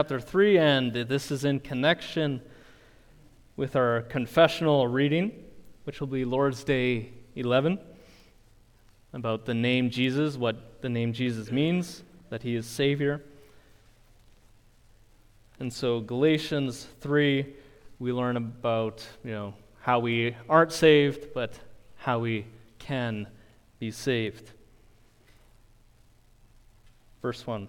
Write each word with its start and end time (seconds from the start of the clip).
chapter 0.00 0.18
3, 0.18 0.56
and 0.56 0.92
this 0.94 1.30
is 1.30 1.44
in 1.44 1.60
connection 1.60 2.40
with 3.56 3.76
our 3.76 4.00
confessional 4.00 4.88
reading, 4.88 5.30
which 5.84 6.00
will 6.00 6.06
be 6.06 6.24
Lord's 6.24 6.64
Day 6.64 7.10
11, 7.36 7.78
about 9.12 9.44
the 9.44 9.52
name 9.52 9.90
Jesus, 9.90 10.38
what 10.38 10.80
the 10.80 10.88
name 10.88 11.12
Jesus 11.12 11.52
means, 11.52 12.02
that 12.30 12.42
he 12.42 12.54
is 12.54 12.64
Savior. 12.64 13.20
And 15.58 15.70
so, 15.70 16.00
Galatians 16.00 16.86
3, 17.02 17.54
we 17.98 18.10
learn 18.10 18.38
about, 18.38 19.06
you 19.22 19.32
know, 19.32 19.54
how 19.82 19.98
we 19.98 20.34
aren't 20.48 20.72
saved, 20.72 21.34
but 21.34 21.60
how 21.96 22.20
we 22.20 22.46
can 22.78 23.26
be 23.78 23.90
saved. 23.90 24.50
Verse 27.20 27.46
1. 27.46 27.68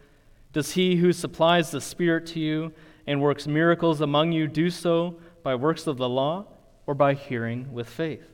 Does 0.53 0.73
he 0.73 0.97
who 0.97 1.13
supplies 1.13 1.71
the 1.71 1.81
Spirit 1.81 2.25
to 2.27 2.39
you 2.39 2.73
and 3.07 3.21
works 3.21 3.47
miracles 3.47 4.01
among 4.01 4.31
you 4.31 4.47
do 4.47 4.69
so 4.69 5.17
by 5.43 5.55
works 5.55 5.87
of 5.87 5.97
the 5.97 6.09
law 6.09 6.45
or 6.85 6.93
by 6.93 7.13
hearing 7.13 7.71
with 7.73 7.89
faith? 7.89 8.27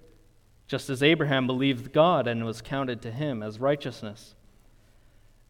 Just 0.67 0.89
as 0.89 1.03
Abraham 1.03 1.47
believed 1.47 1.93
God 1.93 2.27
and 2.27 2.43
was 2.43 2.61
counted 2.61 3.01
to 3.03 3.11
him 3.11 3.41
as 3.43 3.59
righteousness. 3.59 4.35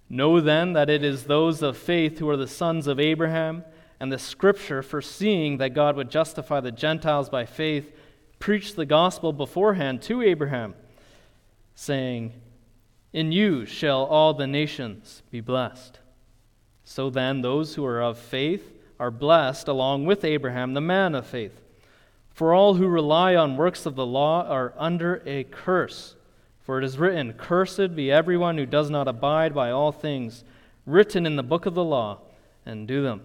Know 0.09 0.39
then 0.39 0.73
that 0.73 0.89
it 0.89 1.03
is 1.03 1.23
those 1.23 1.61
of 1.61 1.77
faith 1.77 2.19
who 2.19 2.29
are 2.29 2.37
the 2.37 2.47
sons 2.47 2.87
of 2.87 2.99
Abraham, 2.99 3.63
and 3.99 4.11
the 4.11 4.19
scripture, 4.19 4.83
foreseeing 4.83 5.57
that 5.57 5.73
God 5.73 5.95
would 5.95 6.11
justify 6.11 6.59
the 6.59 6.71
Gentiles 6.71 7.29
by 7.29 7.45
faith, 7.45 7.91
preached 8.39 8.75
the 8.75 8.85
gospel 8.85 9.33
beforehand 9.33 10.01
to 10.03 10.21
Abraham, 10.21 10.75
saying, 11.73 12.33
In 13.11 13.31
you 13.31 13.65
shall 13.65 14.05
all 14.05 14.33
the 14.33 14.47
nations 14.47 15.23
be 15.31 15.41
blessed. 15.41 15.99
So 16.89 17.09
then, 17.09 17.41
those 17.41 17.75
who 17.75 17.83
are 17.83 18.01
of 18.01 18.17
faith 18.17 18.73
are 18.97 19.11
blessed 19.11 19.67
along 19.67 20.05
with 20.05 20.23
Abraham, 20.23 20.73
the 20.73 20.79
man 20.79 21.15
of 21.15 21.27
faith. 21.27 21.59
For 22.31 22.53
all 22.53 22.75
who 22.75 22.87
rely 22.87 23.35
on 23.35 23.57
works 23.57 23.85
of 23.85 23.95
the 23.95 24.05
law 24.05 24.47
are 24.47 24.73
under 24.77 25.21
a 25.25 25.43
curse. 25.43 26.15
For 26.61 26.77
it 26.77 26.85
is 26.85 26.97
written, 26.97 27.33
Cursed 27.33 27.93
be 27.93 28.09
everyone 28.09 28.57
who 28.57 28.65
does 28.65 28.89
not 28.89 29.09
abide 29.09 29.53
by 29.53 29.69
all 29.69 29.91
things 29.91 30.45
written 30.85 31.25
in 31.25 31.35
the 31.35 31.43
book 31.43 31.65
of 31.65 31.73
the 31.73 31.83
law 31.83 32.19
and 32.65 32.87
do 32.87 33.03
them. 33.03 33.21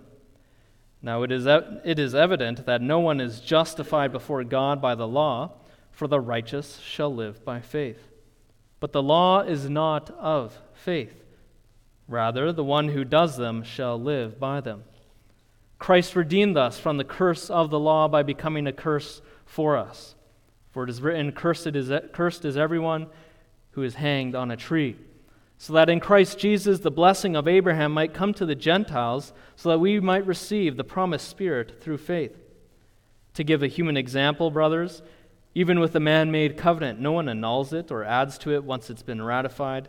Now 1.01 1.23
it 1.23 1.31
is, 1.31 1.47
it 1.47 2.01
is 2.01 2.17
evident 2.17 2.67
that 2.67 2.83
no 2.83 2.99
one 2.99 3.21
is 3.21 3.41
justified 3.41 4.11
before 4.11 4.43
God 4.43 4.83
by 4.83 4.97
the 4.97 5.07
law, 5.07 5.53
for 5.93 6.09
the 6.09 6.21
righteous 6.21 6.81
shall 6.81 7.15
live 7.15 7.45
by 7.45 7.61
faith. 7.61 8.09
But 8.81 8.91
the 8.91 9.05
law 9.05 9.43
is 9.43 9.71
not 9.71 10.11
of 10.19 10.59
faith. 10.75 11.22
Rather, 12.13 12.53
the 12.53 12.63
one 12.63 12.89
who 12.89 13.05
does 13.05 13.37
them 13.37 13.65
shall 13.65 14.01
live 14.01 14.39
by 14.39 14.61
them. 14.61 14.85
Christ 15.79 16.15
redeemed 16.15 16.57
us 16.57 16.79
from 16.79 16.97
the 16.97 17.05
curse 17.05 17.51
of 17.51 17.71
the 17.71 17.79
law 17.79 18.07
by 18.07 18.23
becoming 18.23 18.67
a 18.67 18.73
curse 18.73 19.23
for 19.47 19.77
us. 19.77 20.15
For 20.71 20.85
it 20.85 20.91
is 20.91 21.03
written, 21.03 21.33
Cursed 21.33 21.75
is, 21.75 21.91
cursed 22.13 22.45
is 22.45 22.57
everyone 22.57 23.09
who 23.73 23.83
is 23.83 23.95
hanged 23.95 24.35
on 24.35 24.51
a 24.51 24.57
tree. 24.57 24.97
So 25.59 25.73
that 25.73 25.89
in 25.89 26.01
Christ 26.01 26.39
Jesus 26.39 26.81
the 26.81 26.91
blessing 26.91 27.35
of 27.35 27.49
Abraham 27.49 27.93
might 27.93 28.15
come 28.15 28.35
to 28.35 28.47
the 28.47 28.55
Gentiles, 28.55 29.33
so 29.57 29.71
that 29.71 29.79
we 29.79 29.99
might 29.99 30.27
receive 30.27 30.77
the 30.77 30.85
promised 30.85 31.29
Spirit 31.29 31.81
through 31.81 31.99
faith. 31.99 32.37
To 33.35 33.45
give 33.45 33.63
a 33.63 33.69
human 33.69 33.97
example, 33.97 34.51
brothers, 34.51 35.03
even 35.55 35.81
with 35.81 35.95
a 35.97 36.01
man 36.01 36.31
made 36.31 36.57
covenant, 36.57 37.01
no 37.01 37.13
one 37.13 37.29
annuls 37.29 37.73
it 37.73 37.91
or 37.91 38.05
adds 38.05 38.39
to 38.39 38.53
it 38.55 38.65
once 38.65 38.91
it's 38.91 39.03
been 39.03 39.23
ratified. 39.23 39.89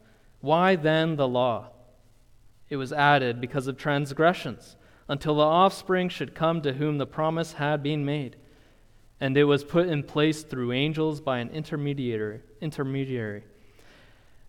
Why 0.41 0.75
then 0.75 1.15
the 1.15 1.27
law? 1.27 1.69
It 2.69 2.77
was 2.77 2.93
added 2.93 3.39
because 3.39 3.67
of 3.67 3.77
transgressions, 3.77 4.75
until 5.07 5.35
the 5.35 5.41
offspring 5.41 6.09
should 6.09 6.35
come 6.35 6.61
to 6.61 6.73
whom 6.73 6.97
the 6.97 7.05
promise 7.05 7.53
had 7.53 7.83
been 7.83 8.05
made. 8.05 8.35
And 9.19 9.37
it 9.37 9.43
was 9.43 9.63
put 9.63 9.87
in 9.87 10.03
place 10.03 10.41
through 10.41 10.71
angels 10.71 11.21
by 11.21 11.39
an 11.39 11.49
intermediary. 11.49 12.41
intermediary. 12.59 13.43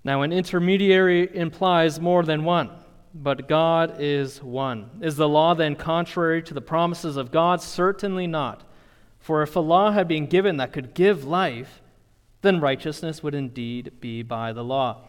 Now, 0.04 0.22
an 0.22 0.32
intermediary 0.32 1.34
implies 1.36 2.00
more 2.00 2.22
than 2.22 2.44
one, 2.44 2.70
but 3.14 3.48
God 3.48 3.96
is 3.98 4.42
one. 4.42 4.90
Is 5.00 5.16
the 5.16 5.28
law 5.28 5.54
then 5.54 5.76
contrary 5.76 6.42
to 6.44 6.54
the 6.54 6.60
promises 6.60 7.16
of 7.16 7.30
God? 7.30 7.60
Certainly 7.60 8.28
not. 8.28 8.64
For 9.18 9.42
if 9.42 9.54
a 9.54 9.60
law 9.60 9.92
had 9.92 10.08
been 10.08 10.26
given 10.26 10.56
that 10.56 10.72
could 10.72 10.94
give 10.94 11.24
life, 11.24 11.82
then 12.40 12.60
righteousness 12.60 13.22
would 13.22 13.34
indeed 13.34 13.92
be 14.00 14.22
by 14.22 14.52
the 14.52 14.64
law. 14.64 15.04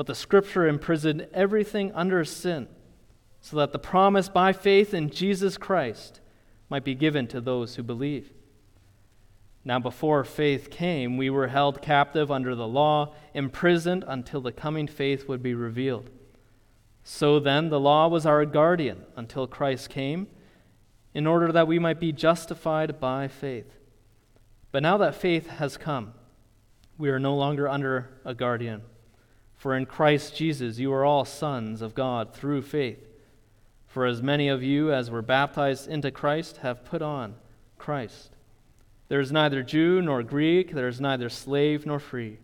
But 0.00 0.06
the 0.06 0.14
scripture 0.14 0.66
imprisoned 0.66 1.28
everything 1.34 1.92
under 1.92 2.24
sin, 2.24 2.68
so 3.42 3.58
that 3.58 3.72
the 3.72 3.78
promise 3.78 4.30
by 4.30 4.54
faith 4.54 4.94
in 4.94 5.10
Jesus 5.10 5.58
Christ 5.58 6.22
might 6.70 6.84
be 6.84 6.94
given 6.94 7.26
to 7.26 7.38
those 7.38 7.74
who 7.74 7.82
believe. 7.82 8.32
Now, 9.62 9.78
before 9.78 10.24
faith 10.24 10.70
came, 10.70 11.18
we 11.18 11.28
were 11.28 11.48
held 11.48 11.82
captive 11.82 12.30
under 12.30 12.54
the 12.54 12.66
law, 12.66 13.12
imprisoned 13.34 14.02
until 14.08 14.40
the 14.40 14.52
coming 14.52 14.86
faith 14.86 15.28
would 15.28 15.42
be 15.42 15.52
revealed. 15.52 16.08
So 17.04 17.38
then, 17.38 17.68
the 17.68 17.78
law 17.78 18.08
was 18.08 18.24
our 18.24 18.46
guardian 18.46 19.04
until 19.16 19.46
Christ 19.46 19.90
came, 19.90 20.28
in 21.12 21.26
order 21.26 21.52
that 21.52 21.68
we 21.68 21.78
might 21.78 22.00
be 22.00 22.10
justified 22.10 22.98
by 22.98 23.28
faith. 23.28 23.74
But 24.72 24.82
now 24.82 24.96
that 24.96 25.14
faith 25.14 25.48
has 25.48 25.76
come, 25.76 26.14
we 26.96 27.10
are 27.10 27.20
no 27.20 27.36
longer 27.36 27.68
under 27.68 28.08
a 28.24 28.32
guardian. 28.32 28.80
For 29.60 29.76
in 29.76 29.84
Christ 29.84 30.34
Jesus 30.34 30.78
you 30.78 30.90
are 30.90 31.04
all 31.04 31.26
sons 31.26 31.82
of 31.82 31.94
God 31.94 32.32
through 32.32 32.62
faith. 32.62 33.06
For 33.86 34.06
as 34.06 34.22
many 34.22 34.48
of 34.48 34.62
you 34.62 34.90
as 34.90 35.10
were 35.10 35.20
baptized 35.20 35.86
into 35.86 36.10
Christ 36.10 36.56
have 36.62 36.82
put 36.82 37.02
on 37.02 37.34
Christ. 37.76 38.30
There 39.08 39.20
is 39.20 39.30
neither 39.30 39.62
Jew 39.62 40.00
nor 40.00 40.22
Greek, 40.22 40.72
there 40.72 40.88
is 40.88 40.98
neither 40.98 41.28
slave 41.28 41.84
nor 41.84 41.98
free. 41.98 42.38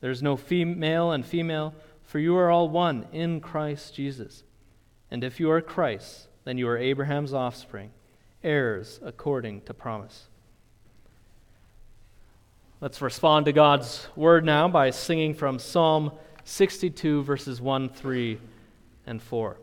There 0.00 0.10
is 0.10 0.22
no 0.22 0.34
female 0.34 1.12
and 1.12 1.26
female, 1.26 1.74
for 2.04 2.18
you 2.18 2.38
are 2.38 2.50
all 2.50 2.70
one 2.70 3.04
in 3.12 3.42
Christ 3.42 3.94
Jesus. 3.94 4.42
And 5.10 5.22
if 5.22 5.38
you 5.38 5.50
are 5.50 5.60
Christ, 5.60 6.28
then 6.44 6.56
you 6.56 6.66
are 6.68 6.78
Abraham's 6.78 7.34
offspring, 7.34 7.90
heirs 8.42 8.98
according 9.04 9.60
to 9.62 9.74
promise. 9.74 10.28
Let's 12.80 13.02
respond 13.02 13.44
to 13.44 13.52
God's 13.52 14.08
word 14.16 14.46
now 14.46 14.68
by 14.68 14.88
singing 14.88 15.34
from 15.34 15.58
Psalm 15.58 16.12
62, 16.44 17.22
verses 17.22 17.60
1, 17.60 17.88
3, 17.88 18.38
and 19.06 19.22
4. 19.22 19.56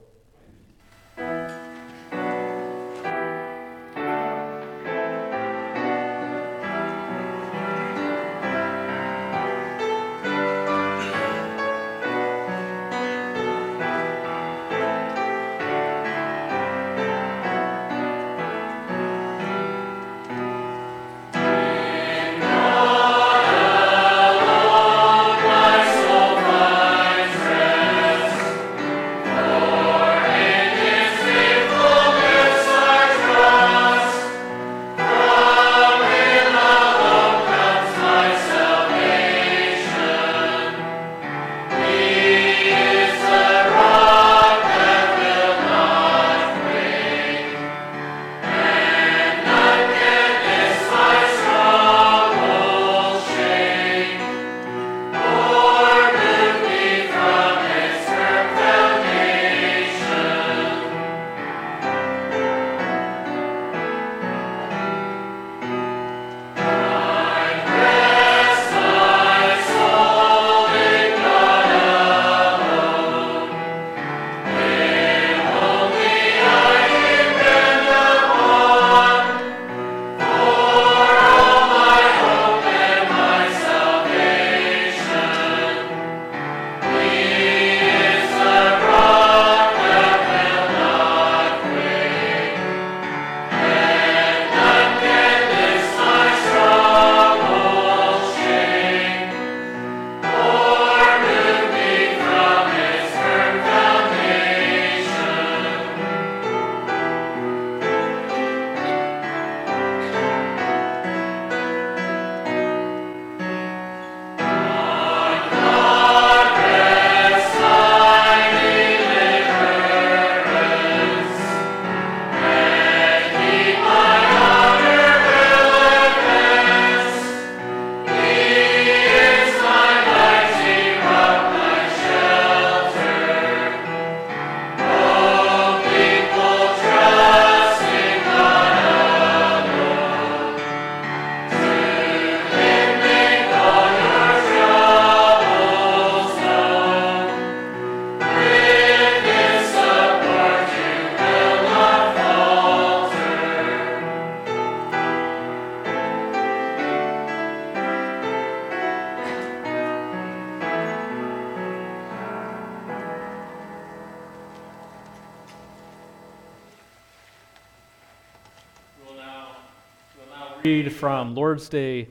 Read 170.63 170.94
from 170.94 171.35
Lord's 171.35 171.69
Day 171.69 172.09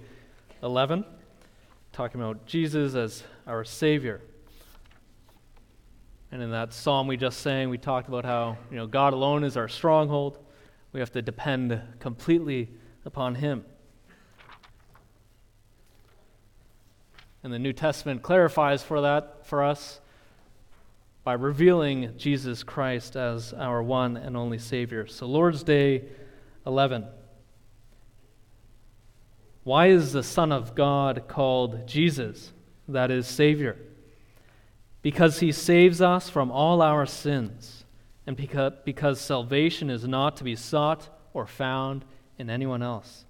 11, 0.63 1.05
talking 1.93 2.21
about 2.21 2.47
Jesus 2.47 2.95
as 2.95 3.23
our 3.47 3.65
Savior. 3.65 4.23
And 6.33 6.43
in 6.43 6.51
that 6.53 6.73
psalm 6.73 7.07
we 7.07 7.17
just 7.17 7.41
sang, 7.41 7.69
we 7.69 7.79
talked 7.79 8.09
about 8.09 8.25
how 8.25 8.57
you 8.71 8.77
know 8.77 8.87
God 8.87 9.13
alone 9.13 9.45
is 9.45 9.57
our 9.57 9.69
stronghold. 9.69 10.39
We 10.93 11.01
have 11.01 11.13
to 11.13 11.23
depend 11.23 11.81
completely 12.01 12.71
upon 13.05 13.35
Him. 13.35 13.65
And 17.43 17.53
the 17.53 17.59
New 17.59 17.73
Testament 17.73 18.23
clarifies 18.23 18.83
for 18.83 19.03
that 19.03 19.47
for 19.47 19.63
us 19.63 20.01
by 21.23 21.35
revealing 21.35 22.15
Jesus 22.17 22.63
Christ 22.63 23.15
as 23.15 23.53
our 23.53 23.83
one 23.83 24.17
and 24.17 24.37
only 24.37 24.59
Savior. 24.59 25.07
So, 25.07 25.27
Lord's 25.27 25.63
Day 25.63 26.05
11. 26.67 27.07
Why 29.69 29.89
is 29.89 30.15
the 30.15 30.23
Son 30.23 30.51
of 30.51 30.75
God 30.75 31.25
called 31.29 31.87
Jesus, 31.87 32.55
that 32.89 33.11
is, 33.11 33.27
Savior? 33.27 33.77
Because 35.03 35.41
he 35.41 35.53
saves 35.53 36.01
us 36.01 36.31
from 36.31 36.51
all 36.51 36.81
our 36.81 37.05
sins, 37.05 37.85
and 38.27 38.35
because, 38.35 38.73
because 38.87 39.21
salvation 39.21 39.91
is 39.91 40.09
not 40.09 40.39
to 40.39 40.45
be 40.45 40.57
sought 40.57 41.11
or 41.35 41.47
found 41.47 42.07
in 42.39 42.49
anyone 42.49 42.83
else. 42.83 43.27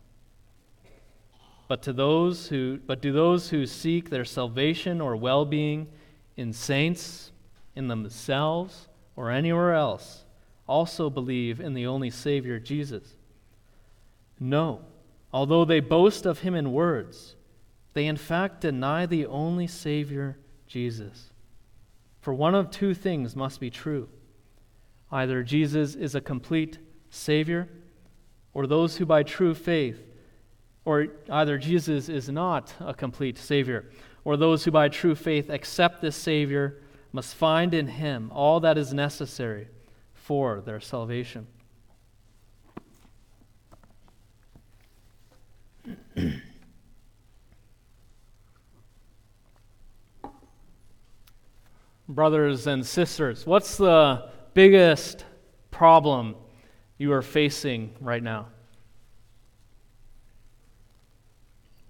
But 1.67 1.83
to 1.83 1.93
those 1.93 2.47
who 2.47 2.79
but 2.87 3.03
do 3.03 3.13
those 3.13 3.51
who 3.51 3.67
seek 3.67 4.09
their 4.09 4.25
salvation 4.25 5.01
or 5.01 5.17
well-being 5.17 5.89
in 6.37 6.53
saints, 6.53 7.33
in 7.75 7.89
themselves, 7.89 8.87
or 9.17 9.33
anywhere 9.33 9.75
else, 9.75 10.23
also 10.69 11.11
believe 11.11 11.59
in 11.59 11.75
the 11.75 11.89
only 11.89 12.11
Savior 12.11 12.61
Jesus? 12.61 13.17
No. 14.39 14.83
Although 15.33 15.65
they 15.65 15.81
boast 15.81 16.27
of 16.27 16.41
him 16.41 16.55
in 16.55 16.73
words, 16.73 17.37
they 17.95 18.07
in 18.07 18.17
fact 18.17 18.61
deny 18.61 19.07
the 19.07 19.27
only 19.27 19.67
Savior, 19.67 20.39
Jesus. 20.67 21.33
For 22.21 22.33
one 22.33 22.55
of 22.55 22.71
two 22.71 22.95
things 22.95 23.37
must 23.37 23.61
be 23.61 23.71
true 23.71 24.09
either 25.11 25.43
Jesus 25.43 25.95
is 25.95 26.15
a 26.15 26.21
complete 26.21 26.79
Savior, 27.09 27.69
or 28.53 28.67
those 28.67 28.97
who 28.97 29.07
by 29.07 29.23
true 29.23 29.55
faith, 29.55 30.03
or 30.85 31.07
either 31.31 31.57
Jesus 31.57 32.09
is 32.09 32.29
not 32.29 32.75
a 32.81 32.93
complete 32.93 33.39
Savior, 33.39 33.91
or 34.25 34.37
those 34.37 34.65
who 34.65 34.71
by 34.71 34.89
true 34.89 35.15
faith 35.15 35.49
accept 35.49 36.03
this 36.03 36.17
Savior 36.17 36.83
must 37.13 37.35
find 37.35 37.73
in 37.73 37.87
Him 37.87 38.31
all 38.35 38.61
that 38.61 38.77
is 38.77 38.93
necessary 38.93 39.69
for 40.13 40.61
their 40.61 40.81
salvation. 40.81 41.47
Brothers 52.09 52.67
and 52.67 52.85
sisters, 52.87 53.47
what's 53.47 53.77
the 53.77 54.31
biggest 54.55 55.25
problem 55.71 56.35
you 56.97 57.13
are 57.13 57.23
facing 57.23 57.95
right 58.01 58.23
now? 58.23 58.49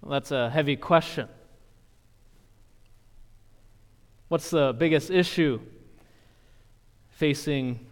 Well, 0.01 0.11
that's 0.11 0.31
a 0.31 0.49
heavy 0.49 0.75
question. 0.75 1.27
What's 4.27 4.49
the 4.49 4.73
biggest 4.77 5.09
issue 5.09 5.59
facing 7.09 7.87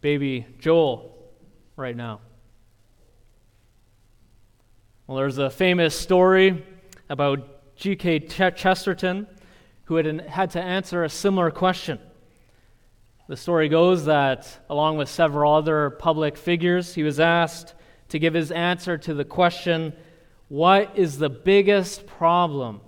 baby 0.00 0.46
Joel 0.58 1.16
right 1.76 1.96
now? 1.96 2.20
Well, 5.08 5.16
there's 5.16 5.38
a 5.38 5.48
famous 5.48 5.98
story 5.98 6.66
about 7.08 7.76
G.K. 7.76 8.18
Chesterton 8.28 9.26
who 9.84 9.94
had 9.94 10.20
had 10.28 10.50
to 10.50 10.60
answer 10.60 11.02
a 11.02 11.08
similar 11.08 11.50
question. 11.50 11.98
The 13.26 13.38
story 13.38 13.70
goes 13.70 14.04
that, 14.04 14.66
along 14.68 14.98
with 14.98 15.08
several 15.08 15.54
other 15.54 15.88
public 15.88 16.36
figures, 16.36 16.94
he 16.94 17.04
was 17.04 17.18
asked 17.18 17.72
to 18.10 18.18
give 18.18 18.34
his 18.34 18.50
answer 18.50 18.98
to 18.98 19.14
the 19.14 19.24
question 19.24 19.94
What 20.48 20.92
is 20.94 21.16
the 21.16 21.30
biggest 21.30 22.06
problem 22.06 22.82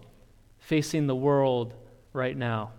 facing 0.58 1.06
the 1.06 1.16
world 1.16 1.72
right 2.12 2.36
now? 2.36 2.72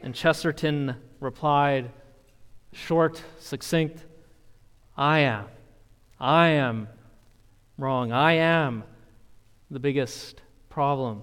And 0.00 0.12
Chesterton 0.12 0.96
replied, 1.20 1.92
short, 2.72 3.22
succinct, 3.38 4.04
I 4.96 5.20
am. 5.20 5.44
I 6.18 6.48
am 6.48 6.88
wrong. 7.78 8.12
I 8.12 8.32
am 8.34 8.84
the 9.70 9.80
biggest 9.80 10.40
problem 10.68 11.22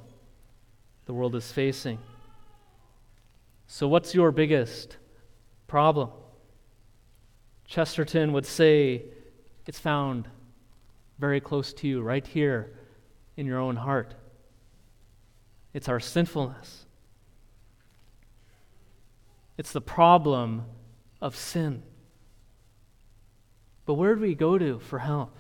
the 1.06 1.14
world 1.14 1.36
is 1.36 1.52
facing. 1.52 2.00
So, 3.68 3.88
what's 3.88 4.14
your 4.14 4.32
biggest 4.32 4.98
problem? 5.68 6.10
Chesterton 7.66 8.34
would 8.34 8.46
say 8.46 9.04
it's 9.66 9.80
found 9.80 10.28
very 11.20 11.40
close 11.40 11.72
to 11.74 11.88
you, 11.88 12.02
right 12.02 12.26
here 12.26 12.74
in 13.38 13.46
your 13.46 13.60
own 13.60 13.76
heart. 13.76 14.16
It's 15.74 15.88
our 15.88 16.00
sinfulness, 16.00 16.86
it's 19.58 19.72
the 19.72 19.82
problem 19.82 20.66
of 21.22 21.36
sin. 21.36 21.84
But 23.86 23.94
where 23.94 24.16
do 24.16 24.22
we 24.22 24.36
go 24.36 24.58
to 24.58 24.80
for 24.80 25.00
help? 25.00 25.36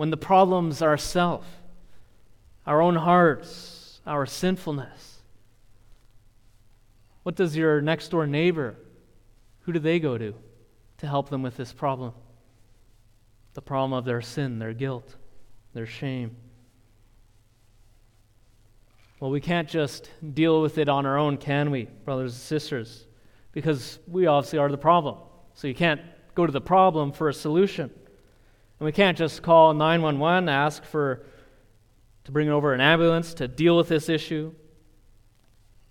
When 0.00 0.08
the 0.08 0.16
problems 0.16 0.80
are 0.80 0.96
self, 0.96 1.44
our 2.66 2.80
own 2.80 2.96
hearts, 2.96 4.00
our 4.06 4.24
sinfulness? 4.24 5.18
What 7.22 7.36
does 7.36 7.54
your 7.54 7.82
next 7.82 8.08
door 8.08 8.26
neighbor, 8.26 8.76
who 9.60 9.74
do 9.74 9.78
they 9.78 10.00
go 10.00 10.16
to 10.16 10.34
to 10.96 11.06
help 11.06 11.28
them 11.28 11.42
with 11.42 11.58
this 11.58 11.74
problem? 11.74 12.14
The 13.52 13.60
problem 13.60 13.92
of 13.92 14.06
their 14.06 14.22
sin, 14.22 14.58
their 14.58 14.72
guilt, 14.72 15.16
their 15.74 15.84
shame. 15.84 16.34
Well, 19.20 19.30
we 19.30 19.42
can't 19.42 19.68
just 19.68 20.08
deal 20.32 20.62
with 20.62 20.78
it 20.78 20.88
on 20.88 21.04
our 21.04 21.18
own, 21.18 21.36
can 21.36 21.70
we, 21.70 21.88
brothers 22.06 22.32
and 22.32 22.40
sisters? 22.40 23.06
Because 23.52 23.98
we 24.08 24.26
obviously 24.26 24.60
are 24.60 24.70
the 24.70 24.78
problem. 24.78 25.18
So 25.52 25.68
you 25.68 25.74
can't 25.74 26.00
go 26.34 26.46
to 26.46 26.52
the 26.52 26.60
problem 26.62 27.12
for 27.12 27.28
a 27.28 27.34
solution. 27.34 27.90
And 28.80 28.86
we 28.86 28.92
can't 28.92 29.16
just 29.16 29.42
call 29.42 29.74
911, 29.74 30.48
ask 30.48 30.82
for 30.84 31.22
to 32.24 32.32
bring 32.32 32.48
over 32.48 32.72
an 32.72 32.80
ambulance 32.80 33.34
to 33.34 33.46
deal 33.46 33.76
with 33.76 33.88
this 33.88 34.08
issue. 34.08 34.54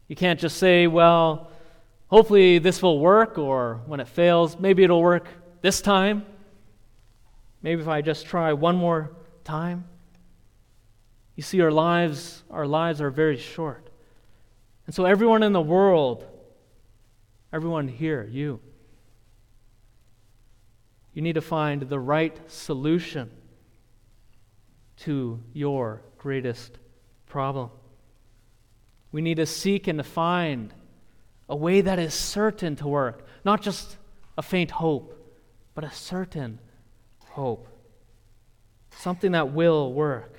You 0.08 0.15
can't 0.15 0.39
just 0.39 0.58
say, 0.58 0.88
well, 0.88 1.51
hopefully 2.08 2.58
this 2.58 2.81
will 2.81 3.00
work, 3.00 3.38
or 3.38 3.81
when 3.86 4.00
it 4.00 4.08
fails, 4.08 4.60
maybe 4.60 4.84
it'll 4.84 5.03
work 5.03 5.27
this 5.62 5.81
time. 5.81 6.25
Maybe 7.62 7.81
if 7.81 7.88
I 7.88 8.01
just 8.01 8.25
try 8.25 8.53
one 8.53 8.75
more 8.75 9.12
time. 9.43 9.86
You 11.36 11.43
see, 11.43 11.62
our 11.62 11.72
lives, 11.72 12.43
our 12.50 12.65
lives 12.65 13.01
are 13.01 13.12
very 13.12 13.38
short. 13.38 13.88
And 14.88 14.96
so 14.96 15.05
everyone 15.05 15.43
in 15.43 15.53
the 15.53 15.62
world, 15.62 16.25
everyone 17.53 17.88
here, 17.88 18.27
you, 18.31 18.60
you 21.20 21.22
need 21.22 21.34
to 21.34 21.42
find 21.42 21.82
the 21.82 22.00
right 22.00 22.40
solution 22.50 23.30
to 24.96 25.38
your 25.52 26.02
greatest 26.18 26.78
problem. 27.26 27.70
We 29.12 29.22
need 29.22 29.36
to 29.36 29.46
seek 29.46 29.90
and 29.90 30.06
find 30.06 30.74
a 31.50 31.58
way 31.58 31.82
that 31.82 32.00
is 32.00 32.14
certain 32.14 32.78
to 32.78 32.88
work, 32.88 33.26
not 33.44 33.62
just 33.62 33.98
a 34.38 34.42
faint 34.42 34.72
hope, 34.72 35.14
but 35.76 35.84
a 35.84 35.92
certain 35.92 36.58
hope. 37.32 37.68
Something 38.92 39.34
that 39.34 39.52
will 39.52 39.92
work. 39.92 40.38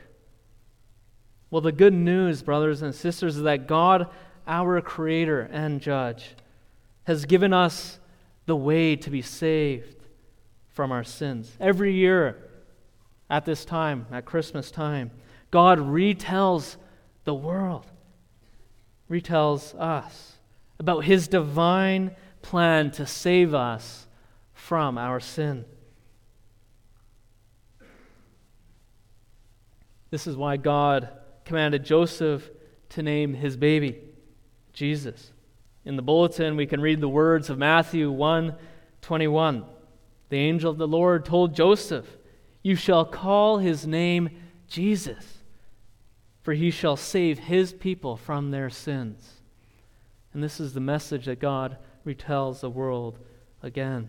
Well, 1.50 1.60
the 1.60 1.72
good 1.72 1.92
news, 1.92 2.42
brothers 2.42 2.80
and 2.80 2.94
sisters, 2.94 3.36
is 3.36 3.42
that 3.42 3.66
God, 3.66 4.08
our 4.46 4.80
Creator 4.80 5.42
and 5.52 5.82
Judge, 5.82 6.36
has 7.04 7.26
given 7.26 7.52
us 7.52 7.98
the 8.46 8.56
way 8.56 8.96
to 8.96 9.10
be 9.10 9.20
saved 9.20 9.96
from 10.72 10.92
our 10.92 11.04
sins. 11.04 11.56
Every 11.60 11.92
year 11.92 12.36
at 13.28 13.44
this 13.44 13.64
time, 13.64 14.06
at 14.10 14.24
Christmas 14.24 14.70
time, 14.70 15.10
God 15.50 15.78
retells 15.78 16.76
the 17.24 17.34
world, 17.34 17.86
retells 19.10 19.78
us 19.78 20.34
about 20.78 21.04
his 21.04 21.28
divine 21.28 22.16
plan 22.42 22.90
to 22.92 23.06
save 23.06 23.54
us 23.54 24.06
from 24.52 24.96
our 24.96 25.20
sin. 25.20 25.64
This 30.10 30.26
is 30.26 30.36
why 30.36 30.56
God 30.56 31.08
commanded 31.44 31.84
Joseph 31.84 32.48
to 32.90 33.02
name 33.02 33.34
his 33.34 33.56
baby 33.56 33.98
Jesus. 34.72 35.32
In 35.84 35.96
the 35.96 36.02
bulletin, 36.02 36.56
we 36.56 36.66
can 36.66 36.80
read 36.80 37.00
the 37.00 37.08
words 37.08 37.50
of 37.50 37.58
Matthew 37.58 38.10
1 38.10 38.56
21. 39.02 39.64
The 40.30 40.38
angel 40.38 40.70
of 40.70 40.78
the 40.78 40.88
Lord 40.88 41.24
told 41.24 41.54
Joseph, 41.54 42.06
You 42.62 42.76
shall 42.76 43.04
call 43.04 43.58
his 43.58 43.86
name 43.86 44.30
Jesus, 44.68 45.42
for 46.42 46.54
he 46.54 46.70
shall 46.70 46.96
save 46.96 47.40
his 47.40 47.72
people 47.72 48.16
from 48.16 48.50
their 48.50 48.70
sins. 48.70 49.42
And 50.32 50.42
this 50.42 50.60
is 50.60 50.72
the 50.72 50.80
message 50.80 51.26
that 51.26 51.40
God 51.40 51.76
retells 52.06 52.60
the 52.60 52.70
world 52.70 53.18
again. 53.60 54.08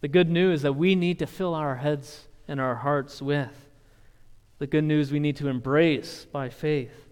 The 0.00 0.08
good 0.08 0.30
news 0.30 0.62
that 0.62 0.72
we 0.72 0.94
need 0.94 1.18
to 1.18 1.26
fill 1.26 1.54
our 1.54 1.76
heads 1.76 2.26
and 2.48 2.58
our 2.58 2.76
hearts 2.76 3.20
with. 3.20 3.68
The 4.58 4.66
good 4.66 4.84
news 4.84 5.12
we 5.12 5.20
need 5.20 5.36
to 5.36 5.48
embrace 5.48 6.24
by 6.24 6.48
faith. 6.48 7.06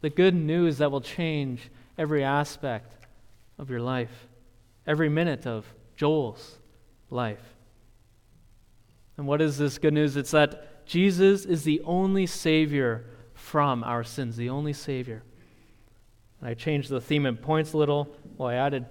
The 0.00 0.10
good 0.10 0.34
news 0.34 0.78
that 0.78 0.90
will 0.90 1.00
change 1.00 1.70
every 1.96 2.24
aspect 2.24 2.96
of 3.58 3.70
your 3.70 3.80
life, 3.80 4.26
every 4.88 5.08
minute 5.08 5.46
of 5.46 5.72
Joel's 5.94 6.58
life. 7.12 7.42
And 9.16 9.26
what 9.26 9.42
is 9.42 9.58
this 9.58 9.78
good 9.78 9.94
news? 9.94 10.16
It's 10.16 10.30
that 10.30 10.86
Jesus 10.86 11.44
is 11.44 11.64
the 11.64 11.80
only 11.84 12.26
Savior 12.26 13.04
from 13.34 13.84
our 13.84 14.02
sins, 14.02 14.36
the 14.36 14.48
only 14.48 14.72
Savior. 14.72 15.22
And 16.40 16.48
I 16.48 16.54
changed 16.54 16.88
the 16.88 17.00
theme 17.00 17.26
and 17.26 17.40
points 17.40 17.72
a 17.72 17.76
little. 17.76 18.08
Well, 18.36 18.48
I 18.48 18.54
added 18.54 18.86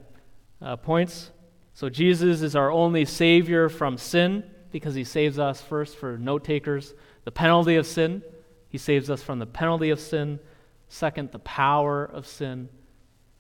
uh, 0.61 0.77
points. 0.77 1.31
So 1.73 1.89
Jesus 1.89 2.41
is 2.41 2.55
our 2.55 2.71
only 2.71 3.05
Savior 3.05 3.67
from 3.69 3.97
sin 3.97 4.43
because 4.71 4.93
He 4.93 5.03
saves 5.03 5.39
us 5.39 5.61
first 5.61 5.97
for 5.97 6.17
note 6.17 6.43
takers. 6.43 6.93
The 7.25 7.31
penalty 7.31 7.75
of 7.75 7.87
sin, 7.87 8.21
He 8.69 8.77
saves 8.77 9.09
us 9.09 9.21
from 9.21 9.39
the 9.39 9.45
penalty 9.45 9.89
of 9.89 9.99
sin. 9.99 10.39
Second, 10.87 11.31
the 11.31 11.39
power 11.39 12.05
of 12.05 12.27
sin. 12.27 12.69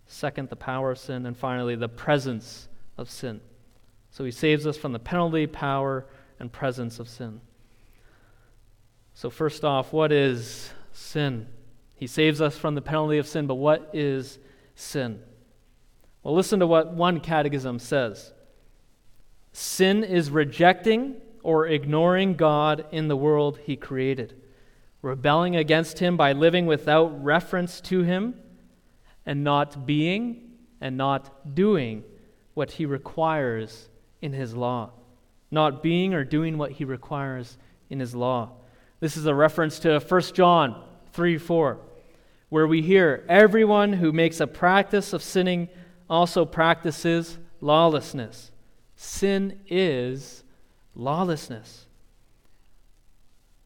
Second, 0.07 0.49
the 0.49 0.55
power 0.55 0.91
of 0.91 0.97
sin. 0.97 1.25
And 1.25 1.37
finally, 1.37 1.75
the 1.75 1.89
presence 1.89 2.67
of 2.97 3.09
sin. 3.09 3.41
So 4.11 4.23
He 4.23 4.31
saves 4.31 4.67
us 4.67 4.77
from 4.77 4.91
the 4.91 4.99
penalty, 4.99 5.47
power, 5.47 6.05
and 6.39 6.51
presence 6.51 6.99
of 6.99 7.09
sin. 7.09 7.41
So, 9.13 9.29
first 9.29 9.63
off, 9.63 9.93
what 9.93 10.11
is 10.11 10.71
sin? 10.91 11.47
He 11.95 12.07
saves 12.07 12.41
us 12.41 12.57
from 12.57 12.75
the 12.75 12.81
penalty 12.81 13.17
of 13.17 13.27
sin, 13.27 13.47
but 13.47 13.55
what 13.55 13.89
is 13.93 14.39
sin? 14.75 15.21
Well, 16.23 16.35
listen 16.35 16.59
to 16.59 16.67
what 16.67 16.93
one 16.93 17.19
catechism 17.19 17.79
says 17.79 18.33
Sin 19.53 20.03
is 20.03 20.29
rejecting 20.29 21.21
or 21.43 21.67
ignoring 21.67 22.35
God 22.35 22.85
in 22.91 23.07
the 23.07 23.17
world 23.17 23.59
he 23.63 23.75
created, 23.75 24.35
rebelling 25.01 25.55
against 25.55 25.99
him 25.99 26.17
by 26.17 26.33
living 26.33 26.65
without 26.65 27.23
reference 27.23 27.81
to 27.81 28.01
him, 28.01 28.35
and 29.25 29.43
not 29.43 29.85
being 29.85 30.53
and 30.79 30.97
not 30.97 31.53
doing 31.55 32.03
what 32.53 32.71
he 32.71 32.85
requires 32.85 33.89
in 34.21 34.33
his 34.33 34.53
law 34.53 34.91
not 35.51 35.83
being 35.83 36.13
or 36.13 36.23
doing 36.23 36.57
what 36.57 36.71
he 36.71 36.85
requires 36.85 37.57
in 37.89 37.99
his 37.99 38.15
law. 38.15 38.51
This 39.01 39.17
is 39.17 39.25
a 39.25 39.35
reference 39.35 39.79
to 39.79 39.99
1 39.99 40.21
John 40.33 40.81
3 41.11 41.37
4, 41.37 41.77
where 42.49 42.67
we 42.67 42.81
hear, 42.81 43.25
Everyone 43.27 43.93
who 43.93 44.13
makes 44.13 44.39
a 44.39 44.47
practice 44.47 45.11
of 45.11 45.21
sinning 45.21 45.67
also 46.09 46.45
practices 46.45 47.37
lawlessness. 47.59 48.51
Sin 48.95 49.59
is 49.67 50.43
lawlessness. 50.95 51.85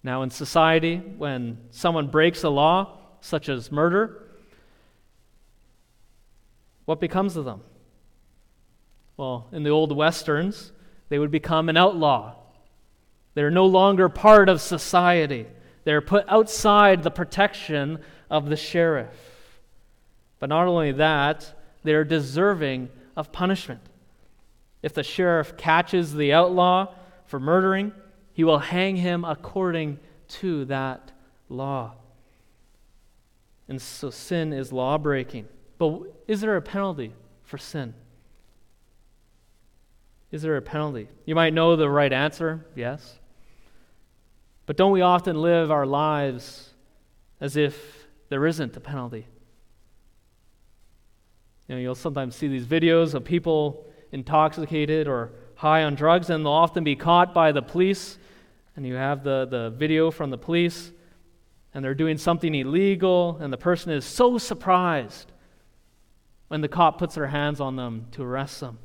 Now, 0.01 0.21
in 0.21 0.29
society, 0.29 0.97
when 0.97 1.57
someone 1.71 2.07
breaks 2.07 2.43
a 2.43 2.49
law, 2.49 2.99
such 3.21 3.49
as 3.49 3.71
murder, 3.71 4.23
what 6.85 6.99
becomes 6.99 7.35
of 7.35 7.45
them? 7.45 7.61
Well, 9.17 9.47
in 9.51 9.63
the 9.63 9.69
old 9.69 9.95
westerns, 9.95 10.71
they 11.09 11.19
would 11.19 11.31
become 11.31 11.69
an 11.69 11.77
outlaw. 11.77 12.35
They're 13.33 13.51
no 13.51 13.65
longer 13.65 14.09
part 14.09 14.49
of 14.49 14.61
society. 14.61 15.45
They're 15.83 16.01
put 16.01 16.25
outside 16.27 17.03
the 17.03 17.11
protection 17.11 17.99
of 18.29 18.49
the 18.49 18.55
sheriff. 18.55 19.13
But 20.39 20.49
not 20.49 20.67
only 20.67 20.91
that, 20.93 21.53
they're 21.83 22.03
deserving 22.03 22.89
of 23.15 23.31
punishment. 23.31 23.81
If 24.81 24.93
the 24.93 25.03
sheriff 25.03 25.57
catches 25.57 26.13
the 26.13 26.33
outlaw 26.33 26.93
for 27.25 27.39
murdering, 27.39 27.93
he 28.33 28.43
will 28.43 28.59
hang 28.59 28.97
him 28.97 29.23
according 29.23 29.99
to 30.27 30.65
that 30.65 31.11
law. 31.49 31.93
And 33.67 33.81
so 33.81 34.09
sin 34.09 34.53
is 34.53 34.71
law 34.71 34.97
breaking. 34.97 35.47
But 35.77 36.01
is 36.27 36.41
there 36.41 36.55
a 36.55 36.61
penalty 36.61 37.13
for 37.43 37.57
sin? 37.57 37.93
Is 40.31 40.41
there 40.41 40.57
a 40.57 40.61
penalty? 40.61 41.07
You 41.25 41.35
might 41.35 41.53
know 41.53 41.75
the 41.75 41.89
right 41.89 42.11
answer, 42.11 42.65
yes. 42.75 43.19
But 44.65 44.77
don't 44.77 44.91
we 44.91 45.01
often 45.01 45.41
live 45.41 45.71
our 45.71 45.85
lives 45.85 46.71
as 47.39 47.55
if 47.55 48.07
there 48.29 48.45
isn't 48.45 48.75
a 48.75 48.79
penalty? 48.79 49.27
You 51.67 51.75
know, 51.75 51.81
you'll 51.81 51.95
sometimes 51.95 52.35
see 52.35 52.47
these 52.47 52.65
videos 52.65 53.13
of 53.13 53.23
people 53.23 53.85
intoxicated 54.11 55.07
or 55.07 55.31
high 55.55 55.83
on 55.83 55.95
drugs, 55.95 56.29
and 56.29 56.45
they'll 56.45 56.51
often 56.51 56.83
be 56.83 56.95
caught 56.95 57.33
by 57.33 57.51
the 57.51 57.61
police. 57.61 58.17
And 58.75 58.85
you 58.85 58.95
have 58.95 59.23
the, 59.23 59.47
the 59.49 59.69
video 59.69 60.11
from 60.11 60.29
the 60.29 60.37
police, 60.37 60.91
and 61.73 61.83
they're 61.83 61.95
doing 61.95 62.17
something 62.17 62.53
illegal, 62.53 63.37
and 63.39 63.51
the 63.51 63.57
person 63.57 63.91
is 63.91 64.05
so 64.05 64.37
surprised 64.37 65.31
when 66.49 66.61
the 66.61 66.67
cop 66.67 66.97
puts 66.97 67.15
their 67.15 67.27
hands 67.27 67.59
on 67.59 67.75
them 67.75 68.07
to 68.11 68.23
arrest 68.23 68.59
them. 68.59 68.79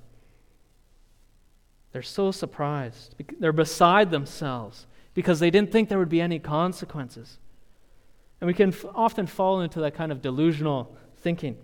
They're 1.93 2.03
so 2.03 2.31
surprised. 2.31 3.15
They're 3.39 3.53
beside 3.53 4.11
themselves 4.11 4.87
because 5.15 5.41
they 5.41 5.51
didn't 5.51 5.73
think 5.73 5.89
there 5.89 5.99
would 5.99 6.09
be 6.09 6.21
any 6.21 6.39
consequences. 6.39 7.39
And 8.41 8.47
we 8.47 8.55
can 8.55 8.71
f- 8.71 8.85
often 8.95 9.27
fall 9.27 9.61
into 9.61 9.81
that 9.81 9.95
kind 9.95 10.13
of 10.13 10.23
delusional 10.23 10.97
thinking. 11.19 11.57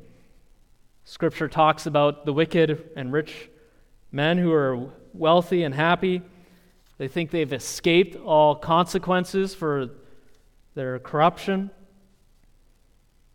Scripture 1.05 1.49
talks 1.49 1.87
about 1.87 2.27
the 2.27 2.33
wicked 2.33 2.91
and 2.97 3.13
rich 3.13 3.49
men 4.11 4.39
who 4.39 4.53
are 4.53 4.91
wealthy 5.15 5.63
and 5.63 5.75
happy. 5.75 6.23
They 6.99 7.09
think 7.09 7.31
they've 7.31 7.53
escaped 7.53 8.17
all 8.17 8.57
consequences 8.57 9.55
for 9.55 9.91
their 10.75 10.99
corruption. 10.99 11.71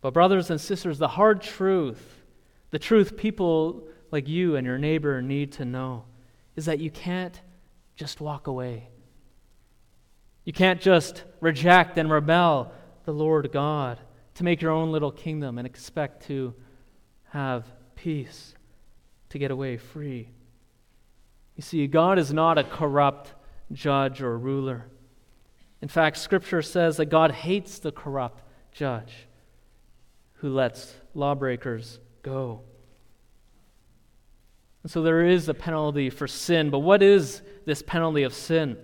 But, 0.00 0.12
brothers 0.12 0.50
and 0.50 0.60
sisters, 0.60 0.98
the 0.98 1.08
hard 1.08 1.40
truth, 1.40 2.22
the 2.70 2.78
truth 2.78 3.16
people 3.16 3.84
like 4.10 4.28
you 4.28 4.56
and 4.56 4.66
your 4.66 4.78
neighbor 4.78 5.22
need 5.22 5.52
to 5.52 5.64
know, 5.64 6.04
is 6.56 6.66
that 6.66 6.78
you 6.78 6.90
can't 6.90 7.40
just 7.96 8.20
walk 8.20 8.46
away. 8.46 8.88
You 10.44 10.52
can't 10.52 10.80
just 10.80 11.24
reject 11.40 11.98
and 11.98 12.10
rebel 12.10 12.72
the 13.04 13.12
Lord 13.12 13.50
God 13.52 13.98
to 14.34 14.44
make 14.44 14.60
your 14.60 14.72
own 14.72 14.92
little 14.92 15.12
kingdom 15.12 15.58
and 15.58 15.66
expect 15.66 16.26
to 16.26 16.54
have 17.30 17.64
peace, 17.94 18.54
to 19.30 19.38
get 19.38 19.50
away 19.50 19.76
free. 19.76 20.28
You 21.56 21.62
see, 21.62 21.86
God 21.86 22.18
is 22.18 22.32
not 22.32 22.58
a 22.58 22.64
corrupt 22.64 23.34
judge 23.72 24.22
or 24.22 24.38
ruler. 24.38 24.86
In 25.80 25.88
fact, 25.88 26.16
Scripture 26.16 26.62
says 26.62 26.96
that 26.96 27.06
God 27.06 27.30
hates 27.32 27.78
the 27.78 27.92
corrupt 27.92 28.42
judge 28.72 29.26
who 30.34 30.48
lets 30.48 30.94
lawbreakers 31.14 32.00
go. 32.22 32.62
And 34.82 34.90
so 34.90 35.02
there 35.02 35.24
is 35.24 35.48
a 35.48 35.54
penalty 35.54 36.10
for 36.10 36.26
sin, 36.26 36.70
but 36.70 36.80
what 36.80 37.02
is 37.02 37.42
this 37.64 37.82
penalty 37.82 38.24
of 38.24 38.34
sin? 38.34 38.76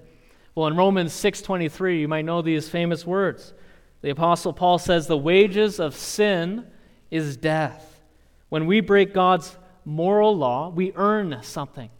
Well, 0.54 0.66
in 0.66 0.76
Romans 0.76 1.12
6:23, 1.12 2.00
you 2.00 2.08
might 2.08 2.24
know 2.24 2.42
these 2.42 2.68
famous 2.68 3.06
words. 3.06 3.52
The 4.00 4.10
apostle 4.10 4.52
Paul 4.52 4.78
says 4.78 5.06
the 5.06 5.16
wages 5.16 5.80
of 5.80 5.94
sin 5.94 6.66
is 7.10 7.36
death. 7.36 8.00
When 8.48 8.66
we 8.66 8.80
break 8.80 9.12
God's 9.12 9.56
moral 9.84 10.36
law, 10.36 10.68
we 10.68 10.92
earn 10.94 11.42
something. 11.42 11.90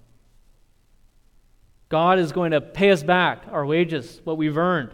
God 1.88 2.19
is 2.19 2.33
going 2.33 2.52
to 2.52 2.61
pay 2.61 2.90
us 2.90 3.02
back 3.02 3.45
our 3.50 3.64
wages, 3.64 4.21
what 4.25 4.37
we've 4.37 4.59
earned. 4.59 4.90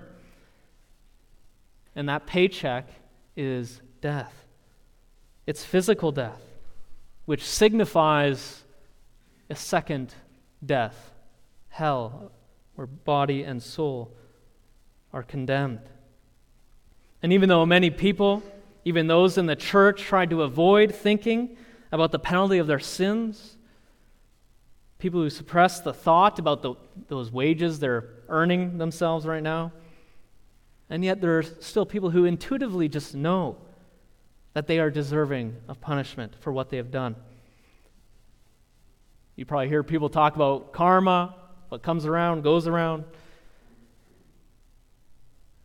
And 1.97 2.09
that 2.09 2.27
paycheck 2.27 2.89
is 3.37 3.81
death. 4.01 4.47
It's 5.47 5.65
physical 5.65 6.13
death, 6.13 6.41
which 7.25 7.45
signifies 7.45 8.64
a 9.55 9.57
second 9.57 10.13
death, 10.67 11.13
hell, 11.69 12.33
where 12.75 12.89
body 12.89 13.45
and 13.45 13.63
soul 13.63 14.13
are 15.13 15.23
condemned. 15.23 15.79
And 17.23 17.33
even 17.33 17.49
though 17.49 17.65
many 17.65 17.89
people, 17.89 18.43
even 18.85 19.07
those 19.07 19.39
in 19.39 19.47
the 19.47 19.55
church, 19.55 20.03
tried 20.03 20.31
to 20.31 20.43
avoid 20.43 20.93
thinking 20.93 21.57
about 21.93 22.11
the 22.11 22.19
penalty 22.19 22.59
of 22.59 22.67
their 22.67 22.81
sins, 22.81 23.57
people 24.99 25.21
who 25.21 25.31
suppress 25.31 25.79
the 25.79 25.95
thought 25.95 26.41
about 26.41 26.63
the, 26.63 26.75
those 27.07 27.31
wages 27.31 27.79
they're 27.79 28.09
earning 28.29 28.77
themselves 28.79 29.25
right 29.25 29.43
now, 29.43 29.71
and 30.91 31.05
yet 31.05 31.21
there 31.21 31.39
are 31.39 31.45
still 31.45 31.87
people 31.87 32.11
who 32.11 32.25
intuitively 32.25 32.89
just 32.89 33.15
know 33.15 33.57
that 34.55 34.67
they 34.67 34.81
are 34.81 34.91
deserving 34.91 35.55
of 35.69 35.81
punishment 35.81 36.35
for 36.41 36.53
what 36.53 36.71
they 36.71 36.77
have 36.77 36.91
done. 36.91 37.15
You 39.37 39.45
probably 39.45 39.69
hear 39.69 39.83
people 39.83 40.09
talk 40.09 40.37
about 40.37 40.73
karma, 40.73 41.35
what 41.69 41.83
comes 41.83 42.07
around 42.07 42.43
goes 42.43 42.67
around. 42.67 43.05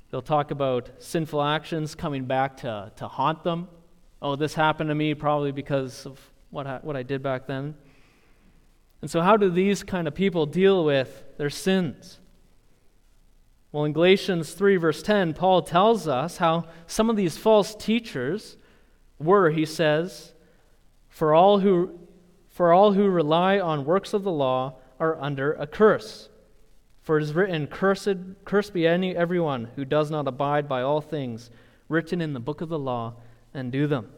They'll 0.09 0.21
talk 0.23 0.49
about 0.49 0.89
sinful 0.97 1.41
actions 1.41 1.93
coming 1.93 2.25
back 2.25 2.57
to, 2.57 2.91
to 2.95 3.07
haunt 3.07 3.43
them. 3.43 3.67
Oh, 4.21 4.35
this 4.35 4.55
happened 4.55 4.89
to 4.89 4.95
me 4.95 5.13
probably 5.13 5.51
because 5.51 6.05
of 6.07 6.19
what 6.49 6.65
I, 6.65 6.79
what 6.81 6.95
I 6.95 7.03
did 7.03 7.21
back 7.21 7.45
then. 7.45 7.75
And 9.01 9.09
so, 9.09 9.21
how 9.21 9.37
do 9.37 9.49
these 9.49 9.83
kind 9.83 10.07
of 10.07 10.15
people 10.15 10.45
deal 10.47 10.83
with 10.83 11.23
their 11.37 11.51
sins? 11.51 12.19
Well, 13.71 13.85
in 13.85 13.93
Galatians 13.93 14.53
3, 14.53 14.77
verse 14.77 15.03
10, 15.03 15.35
Paul 15.35 15.61
tells 15.61 16.07
us 16.07 16.37
how 16.37 16.65
some 16.87 17.09
of 17.09 17.15
these 17.15 17.37
false 17.37 17.75
teachers 17.75 18.57
were, 19.19 19.51
he 19.51 19.63
says, 19.63 20.33
for 21.07 21.35
all 21.35 21.59
who, 21.59 21.99
for 22.59 22.73
all 22.73 22.91
who 22.91 23.07
rely 23.07 23.57
on 23.57 23.85
works 23.85 24.13
of 24.13 24.23
the 24.23 24.29
law 24.29 24.73
are 24.99 25.17
under 25.21 25.53
a 25.53 25.65
curse. 25.65 26.27
For 27.03 27.17
it 27.17 27.23
is 27.23 27.31
written, 27.31 27.67
Cursed, 27.67 28.17
cursed 28.43 28.73
be 28.73 28.85
any, 28.85 29.15
everyone 29.15 29.69
who 29.77 29.85
does 29.85 30.11
not 30.11 30.27
abide 30.27 30.67
by 30.67 30.81
all 30.81 30.99
things 30.99 31.51
written 31.87 32.19
in 32.19 32.33
the 32.33 32.39
book 32.41 32.59
of 32.59 32.67
the 32.67 32.77
law 32.77 33.13
and 33.53 33.71
do 33.71 33.87
them. 33.87 34.11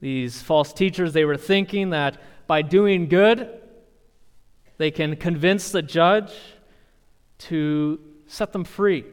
These 0.00 0.42
false 0.42 0.72
teachers, 0.72 1.12
they 1.12 1.24
were 1.24 1.36
thinking 1.36 1.90
that 1.90 2.20
by 2.48 2.62
doing 2.62 3.06
good, 3.06 3.48
they 4.78 4.90
can 4.90 5.14
convince 5.14 5.70
the 5.70 5.82
judge 5.82 6.32
to 7.38 8.00
set 8.26 8.52
them 8.52 8.64
free. 8.64 9.04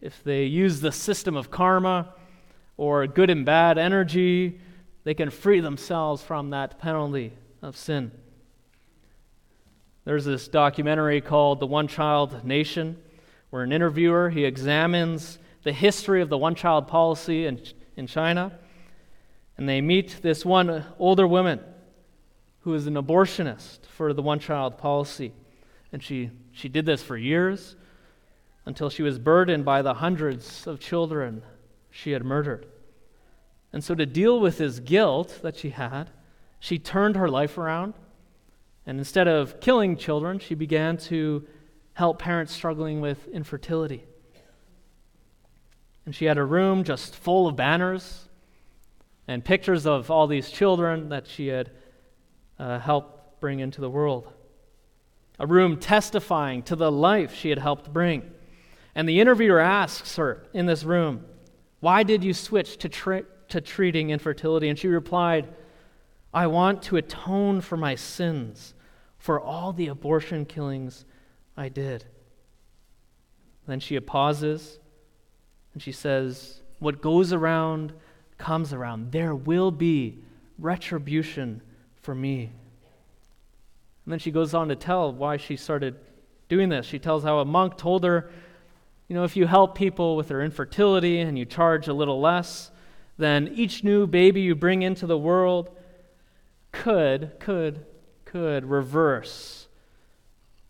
If 0.00 0.22
they 0.22 0.44
use 0.44 0.82
the 0.82 0.92
system 0.92 1.34
of 1.34 1.50
karma 1.50 2.14
or 2.76 3.08
good 3.08 3.28
and 3.28 3.44
bad 3.44 3.76
energy, 3.76 4.60
they 5.04 5.14
can 5.14 5.30
free 5.30 5.60
themselves 5.60 6.22
from 6.22 6.50
that 6.50 6.78
penalty 6.78 7.32
of 7.62 7.76
sin. 7.76 8.12
There's 10.04 10.24
this 10.24 10.48
documentary 10.48 11.20
called 11.20 11.60
The 11.60 11.66
One 11.66 11.86
Child 11.86 12.44
Nation, 12.44 12.96
where 13.50 13.62
an 13.62 13.72
interviewer 13.72 14.30
he 14.30 14.44
examines 14.44 15.38
the 15.62 15.72
history 15.72 16.22
of 16.22 16.28
the 16.28 16.38
one 16.38 16.54
child 16.54 16.88
policy 16.88 17.46
in, 17.46 17.60
in 17.96 18.06
China. 18.06 18.58
And 19.56 19.68
they 19.68 19.80
meet 19.80 20.20
this 20.22 20.44
one 20.44 20.84
older 20.98 21.26
woman 21.26 21.60
who 22.60 22.74
is 22.74 22.86
an 22.86 22.94
abortionist 22.94 23.86
for 23.86 24.12
the 24.12 24.22
one 24.22 24.38
child 24.38 24.78
policy. 24.78 25.32
And 25.92 26.02
she, 26.02 26.30
she 26.52 26.68
did 26.68 26.86
this 26.86 27.02
for 27.02 27.16
years 27.16 27.76
until 28.64 28.88
she 28.88 29.02
was 29.02 29.18
burdened 29.18 29.64
by 29.64 29.82
the 29.82 29.94
hundreds 29.94 30.66
of 30.66 30.80
children 30.80 31.42
she 31.90 32.12
had 32.12 32.24
murdered. 32.24 32.66
And 33.72 33.84
so, 33.84 33.94
to 33.94 34.06
deal 34.06 34.40
with 34.40 34.58
this 34.58 34.80
guilt 34.80 35.40
that 35.42 35.56
she 35.56 35.70
had, 35.70 36.10
she 36.58 36.78
turned 36.78 37.16
her 37.16 37.28
life 37.28 37.56
around. 37.56 37.94
And 38.86 38.98
instead 38.98 39.28
of 39.28 39.60
killing 39.60 39.96
children, 39.96 40.38
she 40.38 40.54
began 40.54 40.96
to 40.96 41.46
help 41.92 42.18
parents 42.18 42.52
struggling 42.52 43.00
with 43.00 43.28
infertility. 43.28 44.04
And 46.04 46.14
she 46.14 46.24
had 46.24 46.38
a 46.38 46.44
room 46.44 46.82
just 46.82 47.14
full 47.14 47.46
of 47.46 47.56
banners 47.56 48.28
and 49.28 49.44
pictures 49.44 49.86
of 49.86 50.10
all 50.10 50.26
these 50.26 50.50
children 50.50 51.10
that 51.10 51.28
she 51.28 51.48
had 51.48 51.70
uh, 52.58 52.78
helped 52.80 53.40
bring 53.40 53.60
into 53.60 53.80
the 53.80 53.90
world 53.90 54.32
a 55.40 55.46
room 55.46 55.78
testifying 55.78 56.62
to 56.62 56.76
the 56.76 56.92
life 56.92 57.34
she 57.34 57.48
had 57.48 57.58
helped 57.58 57.90
bring. 57.92 58.30
And 58.94 59.08
the 59.08 59.20
interviewer 59.20 59.58
asks 59.58 60.16
her 60.16 60.46
in 60.52 60.66
this 60.66 60.84
room, 60.84 61.24
Why 61.80 62.02
did 62.02 62.22
you 62.22 62.34
switch 62.34 62.76
to, 62.78 62.90
tra- 62.90 63.24
to 63.50 63.60
treating 63.60 64.10
infertility? 64.10 64.68
And 64.68 64.78
she 64.78 64.88
replied, 64.88 65.48
I 66.32 66.46
want 66.46 66.82
to 66.84 66.96
atone 66.96 67.60
for 67.60 67.76
my 67.76 67.94
sins, 67.94 68.74
for 69.18 69.40
all 69.40 69.72
the 69.72 69.88
abortion 69.88 70.44
killings 70.44 71.04
I 71.56 71.68
did. 71.68 72.04
Then 73.66 73.80
she 73.80 73.98
pauses 74.00 74.78
and 75.74 75.82
she 75.82 75.92
says, 75.92 76.62
What 76.78 77.00
goes 77.00 77.32
around 77.32 77.92
comes 78.38 78.72
around. 78.72 79.12
There 79.12 79.34
will 79.34 79.70
be 79.70 80.18
retribution 80.58 81.62
for 82.00 82.14
me. 82.14 82.50
And 84.04 84.12
then 84.12 84.18
she 84.18 84.30
goes 84.30 84.54
on 84.54 84.68
to 84.68 84.76
tell 84.76 85.12
why 85.12 85.36
she 85.36 85.56
started 85.56 85.96
doing 86.48 86.68
this. 86.68 86.86
She 86.86 86.98
tells 86.98 87.22
how 87.22 87.38
a 87.38 87.44
monk 87.44 87.76
told 87.76 88.02
her, 88.04 88.30
you 89.08 89.14
know, 89.14 89.24
if 89.24 89.36
you 89.36 89.46
help 89.46 89.74
people 89.74 90.16
with 90.16 90.28
their 90.28 90.42
infertility 90.42 91.20
and 91.20 91.38
you 91.38 91.44
charge 91.44 91.88
a 91.88 91.92
little 91.92 92.20
less, 92.20 92.70
then 93.20 93.52
each 93.54 93.84
new 93.84 94.06
baby 94.06 94.40
you 94.40 94.54
bring 94.54 94.82
into 94.82 95.06
the 95.06 95.18
world 95.18 95.70
could, 96.72 97.38
could, 97.38 97.86
could 98.24 98.64
reverse 98.64 99.68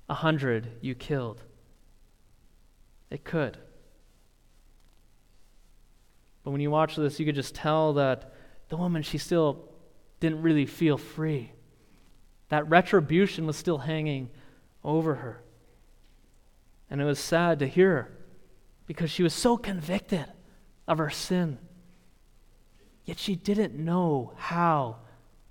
a 0.08 0.14
hundred 0.14 0.68
you 0.80 0.94
killed. 0.94 1.42
It 3.10 3.24
could. 3.24 3.58
But 6.42 6.50
when 6.50 6.60
you 6.60 6.70
watch 6.70 6.96
this, 6.96 7.20
you 7.20 7.26
could 7.26 7.34
just 7.34 7.54
tell 7.54 7.92
that 7.94 8.34
the 8.68 8.76
woman, 8.76 9.02
she 9.02 9.18
still 9.18 9.68
didn't 10.20 10.42
really 10.42 10.66
feel 10.66 10.96
free. 10.96 11.52
That 12.48 12.68
retribution 12.68 13.46
was 13.46 13.56
still 13.56 13.78
hanging 13.78 14.30
over 14.82 15.16
her. 15.16 15.42
And 16.90 17.00
it 17.00 17.04
was 17.04 17.18
sad 17.18 17.58
to 17.60 17.68
hear 17.68 17.90
her 17.90 18.12
because 18.86 19.10
she 19.10 19.22
was 19.22 19.34
so 19.34 19.56
convicted 19.56 20.26
of 20.88 20.98
her 20.98 21.10
sin. 21.10 21.58
Yet 23.04 23.18
she 23.18 23.34
didn't 23.34 23.74
know 23.74 24.32
how 24.36 24.96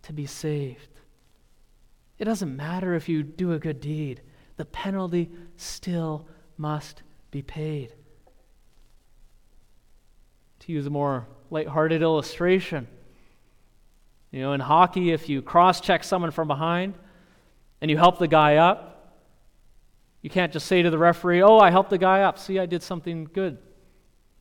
to 0.04 0.14
be 0.14 0.26
saved. 0.26 0.88
It 2.18 2.26
doesn't 2.26 2.56
matter 2.56 2.96
if 2.96 3.08
you 3.08 3.24
do 3.24 3.54
a 3.54 3.60
good 3.60 3.80
deed, 3.80 4.22
the 4.58 4.66
penalty 4.66 5.30
still 5.56 6.28
must 6.58 7.02
be 7.32 7.42
paid. 7.42 7.94
To 10.60 10.72
use 10.72 10.86
a 10.86 10.90
more 10.90 11.28
lighthearted 11.50 12.02
illustration, 12.02 12.88
you 14.32 14.42
know, 14.42 14.54
in 14.54 14.60
hockey, 14.60 15.12
if 15.12 15.30
you 15.30 15.42
cross 15.42 15.82
check 15.82 16.04
someone 16.04 16.32
from 16.32 16.48
behind 16.48 16.96
and 17.82 17.90
you 17.90 17.98
help 17.98 18.20
the 18.20 18.28
guy 18.28 18.58
up, 18.58 19.16
you 20.22 20.30
can't 20.30 20.52
just 20.52 20.68
say 20.68 20.82
to 20.82 20.90
the 20.90 20.98
referee, 20.98 21.42
Oh, 21.42 21.60
I 21.60 21.72
helped 21.72 21.90
the 21.90 21.98
guy 21.98 22.22
up. 22.22 22.38
See, 22.38 22.60
I 22.60 22.66
did 22.66 22.84
something 22.84 23.30
good. 23.32 23.58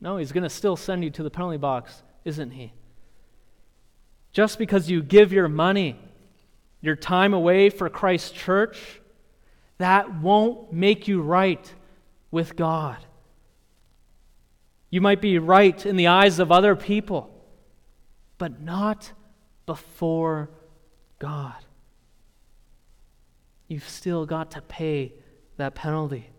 No, 0.01 0.17
he's 0.17 0.31
going 0.31 0.43
to 0.43 0.49
still 0.49 0.75
send 0.75 1.03
you 1.03 1.09
to 1.11 1.23
the 1.23 1.29
penalty 1.29 1.57
box, 1.57 2.03
isn't 2.25 2.51
he? 2.51 2.73
Just 4.31 4.59
because 4.59 4.89
you 4.89 5.01
give 5.01 5.33
your 5.33 5.47
money, 5.47 5.99
your 6.81 6.95
time 6.95 7.33
away 7.33 7.69
for 7.69 7.89
Christ's 7.89 8.31
church, 8.31 9.01
that 9.77 10.21
won't 10.21 10.71
make 10.71 11.07
you 11.07 11.21
right 11.21 11.73
with 12.31 12.55
God. 12.55 12.97
You 14.89 15.01
might 15.01 15.21
be 15.21 15.37
right 15.37 15.85
in 15.85 15.95
the 15.95 16.07
eyes 16.07 16.39
of 16.39 16.51
other 16.51 16.75
people, 16.75 17.29
but 18.37 18.61
not 18.61 19.11
before 19.65 20.49
God. 21.19 21.55
You've 23.67 23.87
still 23.87 24.25
got 24.25 24.51
to 24.51 24.61
pay 24.61 25.13
that 25.57 25.75
penalty. 25.75 26.29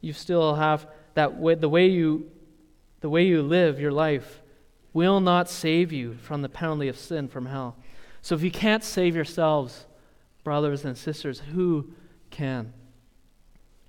You 0.00 0.12
still 0.12 0.56
have 0.56 0.88
that 1.14 1.38
way, 1.38 1.54
the 1.54 1.68
way 1.68 1.88
you 1.88 2.30
the 3.00 3.08
way 3.08 3.24
you 3.24 3.42
live 3.42 3.78
your 3.78 3.92
life 3.92 4.42
will 4.98 5.20
not 5.20 5.48
save 5.48 5.92
you 5.92 6.14
from 6.14 6.42
the 6.42 6.48
penalty 6.48 6.88
of 6.88 6.98
sin 6.98 7.28
from 7.28 7.46
hell. 7.46 7.76
So 8.20 8.34
if 8.34 8.42
you 8.42 8.50
can't 8.50 8.82
save 8.82 9.14
yourselves, 9.14 9.86
brothers 10.42 10.84
and 10.84 10.98
sisters, 10.98 11.38
who 11.38 11.92
can? 12.30 12.72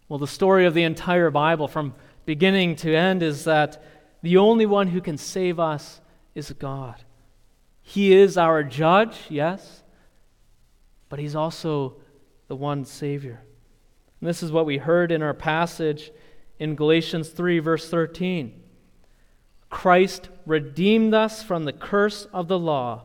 Well, 0.08 0.20
the 0.20 0.28
story 0.28 0.68
of 0.68 0.76
the 0.76 0.84
entire 0.84 1.32
Bible 1.32 1.68
from 1.68 1.96
beginning 2.28 2.76
to 2.76 2.96
end 2.96 3.24
is 3.24 3.46
that 3.46 3.84
the 4.22 4.38
only 4.38 4.68
one 4.68 4.90
who 4.90 5.02
can 5.02 5.18
save 5.18 5.60
us 5.60 6.00
is 6.36 6.52
God. 6.52 7.04
He 7.82 8.16
is 8.16 8.38
our 8.38 8.62
judge, 8.64 9.18
yes, 9.30 9.82
but 11.10 11.18
He's 11.18 11.36
also 11.36 11.96
the 12.50 12.56
one 12.56 12.86
Savior. 12.86 13.42
And 14.22 14.30
this 14.30 14.44
is 14.44 14.52
what 14.52 14.68
we 14.68 14.78
heard 14.78 15.12
in 15.12 15.24
our 15.24 15.34
passage 15.34 16.12
in 16.60 16.76
Galatians 16.76 17.30
3, 17.30 17.58
verse 17.58 17.90
13. 17.90 18.62
Christ 19.70 20.30
redeemed 20.50 21.14
us 21.14 21.44
from 21.44 21.64
the 21.64 21.72
curse 21.72 22.28
of 22.34 22.48
the 22.48 22.58
law 22.58 23.04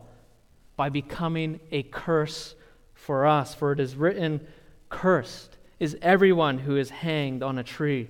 by 0.77 0.89
becoming 0.89 1.61
a 1.71 1.83
curse 1.83 2.55
for 2.95 3.27
us. 3.27 3.55
For 3.55 3.73
it 3.73 3.79
is 3.79 3.95
written, 3.95 4.47
Cursed 4.89 5.57
is 5.79 5.97
everyone 6.01 6.59
who 6.59 6.77
is 6.77 6.89
hanged 6.89 7.43
on 7.43 7.59
a 7.59 7.63
tree. 7.63 8.09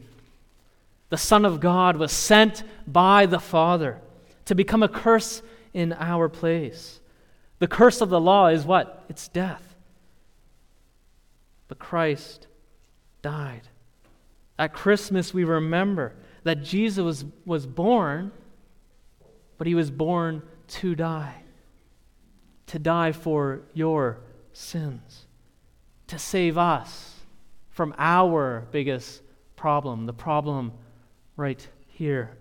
The 1.11 1.19
Son 1.19 1.45
of 1.45 1.61
God 1.61 1.97
was 1.97 2.13
sent 2.13 2.63
by 2.87 3.27
the 3.27 3.41
Father 3.41 4.01
to 4.45 4.55
become 4.55 4.83
a 4.83 4.89
curse 4.89 5.43
in 5.73 5.93
our 5.95 6.29
place. 6.29 7.01
The 7.59 7.67
curse 7.67 8.01
of 8.01 8.11
the 8.11 8.21
law 8.21 8.49
is 8.49 8.65
what? 8.65 9.05
It's 9.09 9.29
death. 9.29 9.75
But 11.67 11.79
Christ 11.79 12.47
died. 13.21 13.63
At 14.59 14.75
Christmas, 14.75 15.35
we 15.35 15.43
remember 15.43 16.15
that 16.45 16.63
Jesus 16.63 17.03
was, 17.03 17.25
was 17.45 17.67
born, 17.67 18.31
but 19.59 19.67
he 19.67 19.75
was 19.75 19.91
born 19.91 20.43
to 20.69 20.95
die. 20.95 21.43
To 22.69 22.79
die 22.79 23.13
for 23.13 23.63
your 23.73 24.21
sins. 24.53 25.27
To 26.09 26.19
save 26.19 26.59
us 26.59 27.15
from 27.71 27.95
our 27.99 28.67
biggest 28.71 29.23
problem, 29.57 30.07
the 30.07 30.13
problem 30.13 30.73
right 31.37 31.67
here. 31.89 32.37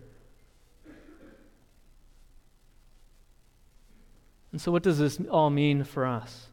And 4.52 4.62
so, 4.62 4.72
what 4.72 4.84
does 4.84 5.00
this 5.00 5.20
all 5.32 5.50
mean 5.50 5.84
for 5.84 6.06
us? 6.06 6.48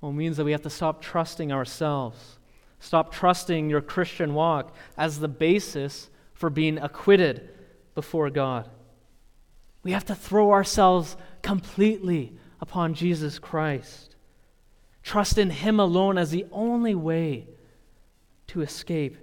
Well, 0.00 0.10
it 0.10 0.14
means 0.14 0.36
that 0.36 0.44
we 0.44 0.52
have 0.52 0.62
to 0.62 0.70
stop 0.70 1.00
trusting 1.00 1.52
ourselves, 1.52 2.38
stop 2.80 3.12
trusting 3.12 3.70
your 3.70 3.80
Christian 3.80 4.34
walk 4.34 4.74
as 4.96 5.20
the 5.20 5.28
basis 5.28 6.10
for 6.34 6.50
being 6.50 6.78
acquitted 6.78 7.50
before 7.94 8.30
God. 8.30 8.68
We 9.82 9.92
have 9.92 10.04
to 10.06 10.14
throw 10.14 10.52
ourselves 10.52 11.16
completely 11.42 12.34
upon 12.60 12.94
Jesus 12.94 13.38
Christ. 13.38 14.16
Trust 15.02 15.38
in 15.38 15.50
Him 15.50 15.80
alone 15.80 16.18
as 16.18 16.30
the 16.30 16.46
only 16.52 16.94
way 16.94 17.48
to 18.48 18.60
escape 18.60 19.16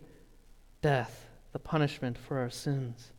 death, 0.82 1.28
the 1.52 1.60
punishment 1.60 2.18
for 2.18 2.40
our 2.40 2.50
sins. 2.50 3.12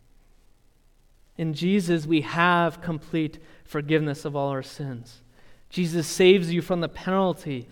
In 1.37 1.55
Jesus, 1.55 2.05
we 2.05 2.23
have 2.23 2.81
complete 2.81 3.39
forgiveness 3.65 4.25
of 4.25 4.35
all 4.35 4.49
our 4.49 4.63
sins. 4.63 5.23
Jesus 5.71 6.07
saves 6.07 6.53
you 6.53 6.63
from 6.63 6.81
the 6.81 6.89
penalty. 6.89 7.69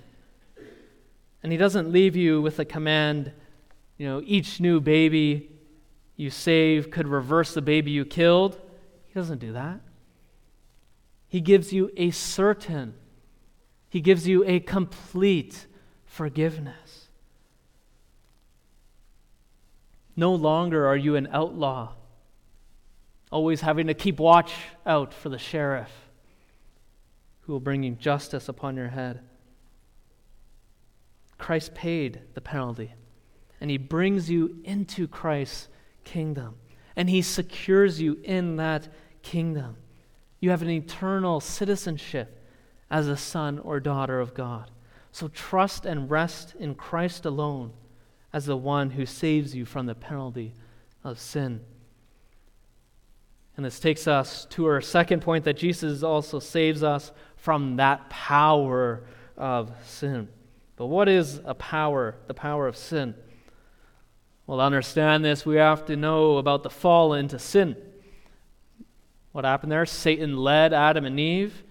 And 1.42 1.50
he 1.50 1.58
doesn't 1.58 1.90
leave 1.90 2.14
you 2.14 2.40
with 2.40 2.58
a 2.58 2.64
command, 2.64 3.32
you 3.98 4.06
know, 4.06 4.22
each 4.24 4.60
new 4.60 4.80
baby 4.80 5.50
you 6.16 6.30
save 6.30 6.90
could 6.90 7.08
reverse 7.08 7.54
the 7.54 7.62
baby 7.62 7.90
you 7.90 8.04
killed. 8.04 8.60
Doesn't 9.16 9.38
do 9.38 9.54
that. 9.54 9.80
He 11.26 11.40
gives 11.40 11.72
you 11.72 11.90
a 11.96 12.10
certain, 12.10 12.92
he 13.88 14.02
gives 14.02 14.28
you 14.28 14.44
a 14.44 14.60
complete 14.60 15.66
forgiveness. 16.04 17.08
No 20.16 20.34
longer 20.34 20.86
are 20.86 20.98
you 20.98 21.16
an 21.16 21.28
outlaw 21.32 21.94
always 23.32 23.62
having 23.62 23.86
to 23.86 23.94
keep 23.94 24.20
watch 24.20 24.52
out 24.84 25.14
for 25.14 25.30
the 25.30 25.38
sheriff 25.38 26.10
who 27.40 27.54
will 27.54 27.60
bring 27.60 27.84
you 27.84 27.92
justice 27.92 28.50
upon 28.50 28.76
your 28.76 28.88
head. 28.88 29.20
Christ 31.38 31.74
paid 31.74 32.20
the 32.34 32.42
penalty, 32.42 32.92
and 33.62 33.70
he 33.70 33.78
brings 33.78 34.28
you 34.28 34.58
into 34.62 35.08
Christ's 35.08 35.68
kingdom, 36.04 36.56
and 36.94 37.08
he 37.08 37.22
secures 37.22 37.98
you 37.98 38.20
in 38.22 38.56
that 38.56 38.88
kingdom. 39.26 39.76
You 40.38 40.50
have 40.50 40.62
an 40.62 40.70
eternal 40.70 41.40
citizenship 41.40 42.40
as 42.88 43.08
a 43.08 43.16
son 43.16 43.58
or 43.58 43.80
daughter 43.80 44.20
of 44.20 44.34
God. 44.34 44.70
So 45.10 45.26
trust 45.28 45.84
and 45.84 46.08
rest 46.08 46.54
in 46.58 46.76
Christ 46.76 47.24
alone 47.24 47.72
as 48.32 48.46
the 48.46 48.56
one 48.56 48.90
who 48.90 49.04
saves 49.04 49.54
you 49.54 49.64
from 49.64 49.86
the 49.86 49.94
penalty 49.96 50.54
of 51.02 51.18
sin. 51.18 51.60
And 53.56 53.66
this 53.66 53.80
takes 53.80 54.06
us 54.06 54.44
to 54.50 54.66
our 54.66 54.80
second 54.80 55.22
point 55.22 55.44
that 55.44 55.56
Jesus 55.56 56.02
also 56.04 56.38
saves 56.38 56.84
us 56.84 57.10
from 57.36 57.76
that 57.76 58.08
power 58.08 59.02
of 59.36 59.72
sin. 59.84 60.28
But 60.76 60.86
what 60.86 61.08
is 61.08 61.40
a 61.44 61.54
power, 61.54 62.14
the 62.28 62.34
power 62.34 62.68
of 62.68 62.76
sin? 62.76 63.14
Well, 64.46 64.58
to 64.58 64.64
understand 64.64 65.24
this, 65.24 65.44
we 65.44 65.56
have 65.56 65.86
to 65.86 65.96
know 65.96 66.36
about 66.36 66.62
the 66.62 66.70
fall 66.70 67.14
into 67.14 67.38
sin. 67.40 67.76
What 69.36 69.44
happened 69.44 69.70
there? 69.70 69.84
Satan 69.84 70.38
led 70.38 70.72
Adam 70.72 71.04
and 71.04 71.20
Eve 71.20 71.62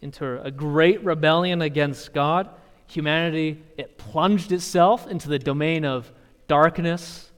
into 0.00 0.40
a 0.40 0.52
great 0.52 1.04
rebellion 1.04 1.62
against 1.62 2.14
God. 2.14 2.48
Humanity, 2.86 3.60
it 3.76 3.98
plunged 3.98 4.52
itself 4.52 5.04
into 5.08 5.28
the 5.28 5.40
domain 5.40 5.84
of 5.84 6.12
darkness. 6.46 7.32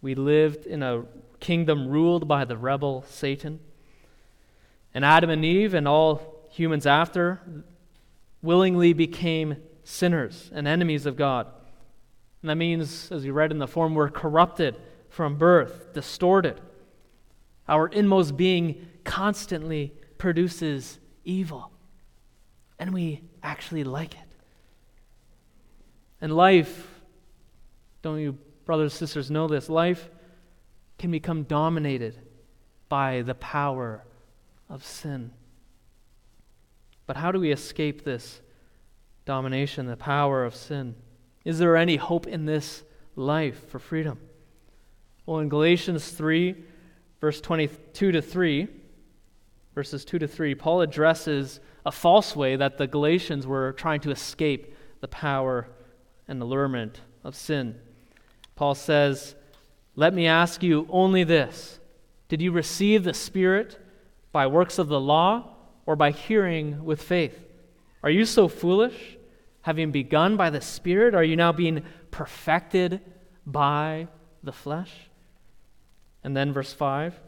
We 0.00 0.14
lived 0.14 0.64
in 0.64 0.84
a 0.84 1.06
kingdom 1.40 1.88
ruled 1.88 2.28
by 2.28 2.44
the 2.44 2.56
rebel 2.56 3.04
Satan. 3.08 3.58
And 4.94 5.04
Adam 5.04 5.28
and 5.28 5.44
Eve 5.44 5.74
and 5.74 5.88
all 5.88 6.46
humans 6.50 6.86
after 6.86 7.40
willingly 8.42 8.92
became 8.92 9.56
sinners 9.82 10.52
and 10.54 10.68
enemies 10.68 11.04
of 11.04 11.16
God. 11.16 11.48
And 12.42 12.50
that 12.50 12.54
means, 12.54 13.10
as 13.10 13.24
we 13.24 13.32
read 13.32 13.50
in 13.50 13.58
the 13.58 13.66
form, 13.66 13.96
we're 13.96 14.08
corrupted 14.08 14.76
from 15.08 15.36
birth, 15.36 15.92
distorted. 15.94 16.60
Our 17.68 17.88
inmost 17.88 18.36
being 18.36 18.88
constantly 19.04 19.92
produces 20.18 20.98
evil. 21.24 21.70
And 22.78 22.92
we 22.92 23.22
actually 23.42 23.84
like 23.84 24.14
it. 24.14 24.20
And 26.20 26.34
life, 26.34 26.88
don't 28.02 28.18
you 28.18 28.38
brothers 28.64 28.92
and 28.92 28.98
sisters 28.98 29.30
know 29.30 29.46
this? 29.46 29.68
Life 29.68 30.08
can 30.98 31.10
become 31.10 31.42
dominated 31.44 32.18
by 32.88 33.22
the 33.22 33.34
power 33.34 34.04
of 34.68 34.84
sin. 34.84 35.30
But 37.06 37.16
how 37.16 37.32
do 37.32 37.38
we 37.38 37.52
escape 37.52 38.04
this 38.04 38.40
domination, 39.24 39.86
the 39.86 39.96
power 39.96 40.44
of 40.44 40.54
sin? 40.54 40.94
Is 41.44 41.58
there 41.58 41.76
any 41.76 41.96
hope 41.96 42.26
in 42.26 42.46
this 42.46 42.82
life 43.16 43.68
for 43.68 43.78
freedom? 43.78 44.18
Well, 45.26 45.40
in 45.40 45.48
Galatians 45.48 46.10
3, 46.10 46.54
verse 47.24 47.40
22 47.40 48.12
to 48.12 48.20
3, 48.20 48.68
verses 49.74 50.04
2 50.04 50.18
to 50.18 50.28
3, 50.28 50.54
Paul 50.54 50.82
addresses 50.82 51.58
a 51.86 51.90
false 51.90 52.36
way 52.36 52.54
that 52.54 52.76
the 52.76 52.86
Galatians 52.86 53.46
were 53.46 53.72
trying 53.72 54.00
to 54.00 54.10
escape 54.10 54.76
the 55.00 55.08
power 55.08 55.66
and 56.28 56.42
allurement 56.42 57.00
of 57.24 57.34
sin. 57.34 57.80
Paul 58.56 58.74
says, 58.74 59.36
let 59.96 60.12
me 60.12 60.26
ask 60.26 60.62
you 60.62 60.86
only 60.90 61.24
this 61.24 61.80
Did 62.28 62.42
you 62.42 62.52
receive 62.52 63.04
the 63.04 63.14
Spirit 63.14 63.78
by 64.30 64.46
works 64.46 64.78
of 64.78 64.88
the 64.88 65.00
law 65.00 65.56
or 65.86 65.96
by 65.96 66.10
hearing 66.10 66.84
with 66.84 67.00
faith? 67.00 67.42
Are 68.02 68.10
you 68.10 68.26
so 68.26 68.48
foolish? 68.48 69.16
Having 69.62 69.92
begun 69.92 70.36
by 70.36 70.50
the 70.50 70.60
Spirit, 70.60 71.14
are 71.14 71.24
you 71.24 71.36
now 71.36 71.52
being 71.52 71.84
perfected 72.10 73.00
by 73.46 74.08
the 74.42 74.52
flesh? 74.52 74.92
And 76.24 76.36
then 76.36 76.52
verse 76.52 76.72
5 76.72 77.20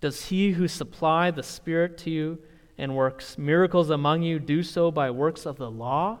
Does 0.00 0.26
he 0.26 0.52
who 0.52 0.68
supplied 0.68 1.36
the 1.36 1.42
Spirit 1.42 1.96
to 1.98 2.10
you 2.10 2.38
and 2.76 2.96
works 2.96 3.38
miracles 3.38 3.88
among 3.88 4.22
you 4.22 4.38
do 4.38 4.62
so 4.62 4.90
by 4.90 5.10
works 5.10 5.46
of 5.46 5.56
the 5.56 5.70
law 5.70 6.18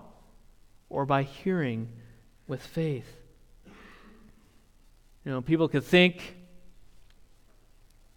or 0.88 1.04
by 1.04 1.24
hearing 1.24 1.88
with 2.46 2.64
faith? 2.64 3.16
You 5.24 5.32
know, 5.32 5.42
people 5.42 5.68
could 5.68 5.84
think, 5.84 6.36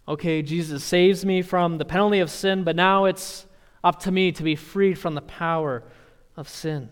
okay, 0.08 0.42
Jesus 0.42 0.84
saves 0.84 1.26
me 1.26 1.42
from 1.42 1.78
the 1.78 1.86
penalty 1.86 2.20
of 2.20 2.30
sin, 2.30 2.64
but 2.64 2.76
now 2.76 3.06
it's 3.06 3.46
up 3.84 4.00
to 4.02 4.12
me 4.12 4.32
to 4.32 4.44
be 4.44 4.56
freed 4.56 4.98
from 4.98 5.16
the 5.16 5.22
power 5.22 5.84
of 6.38 6.48
sin. 6.48 6.90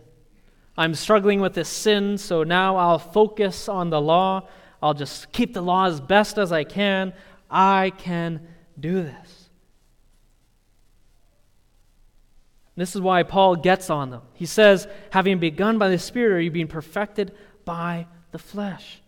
I'm 0.78 0.96
struggling 0.96 1.41
with 1.41 1.54
this 1.54 1.70
sin, 1.70 2.17
so 2.17 2.44
now 2.44 2.76
I'll 2.76 3.00
focus 3.00 3.70
on 3.70 3.89
the 3.89 4.02
law. 4.02 4.48
I'll 4.82 4.94
just 4.94 5.32
keep 5.32 5.54
the 5.54 5.62
law 5.62 5.86
as 5.86 6.02
best 6.02 6.38
as 6.38 6.52
I 6.52 6.63
can. 6.63 7.13
I 7.50 7.91
can 7.98 8.48
do 8.80 9.04
this. 9.04 9.50
This 12.76 12.96
is 12.96 13.02
why 13.02 13.24
Paul 13.24 13.58
gets 13.58 13.89
on 13.89 14.10
them. 14.10 14.22
He 14.34 14.46
says, 14.46 14.88
having 15.12 15.39
begun 15.39 15.78
by 15.78 15.89
the 15.89 16.00
Spirit, 16.00 16.38
are 16.38 16.41
you 16.41 16.50
being 16.50 16.67
perfected 16.67 17.36
by 17.63 18.08
the 18.32 18.39
flesh? 18.39 19.02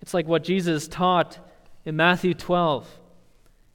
It's 0.00 0.14
like 0.14 0.28
what 0.28 0.44
Jesus 0.44 0.86
taught 0.86 1.38
in 1.84 1.96
Matthew 1.96 2.34
12. 2.34 2.86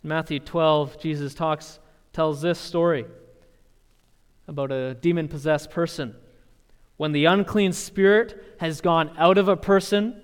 In 0.04 0.10
Matthew 0.10 0.40
12, 0.40 1.02
Jesus 1.02 1.34
talks, 1.34 1.80
tells 2.14 2.42
this 2.42 2.60
story 2.60 3.06
about 4.48 4.72
a 4.72 4.94
demon 4.94 5.28
possessed 5.28 5.72
person. 5.72 6.16
When 6.98 7.12
the 7.12 7.26
unclean 7.26 7.74
spirit 7.74 8.56
has 8.60 8.80
gone 8.80 9.12
out 9.18 9.38
of 9.38 9.50
a 9.50 9.58
person, 9.58 10.22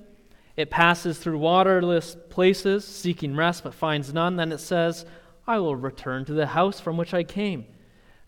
it 0.61 0.69
passes 0.69 1.17
through 1.17 1.39
waterless 1.39 2.15
places, 2.29 2.85
seeking 2.85 3.35
rest, 3.35 3.63
but 3.63 3.73
finds 3.73 4.13
none. 4.13 4.35
Then 4.37 4.51
it 4.51 4.59
says, 4.59 5.05
I 5.47 5.59
will 5.59 5.75
return 5.75 6.23
to 6.25 6.33
the 6.33 6.47
house 6.47 6.79
from 6.79 6.97
which 6.97 7.13
I 7.13 7.23
came. 7.23 7.65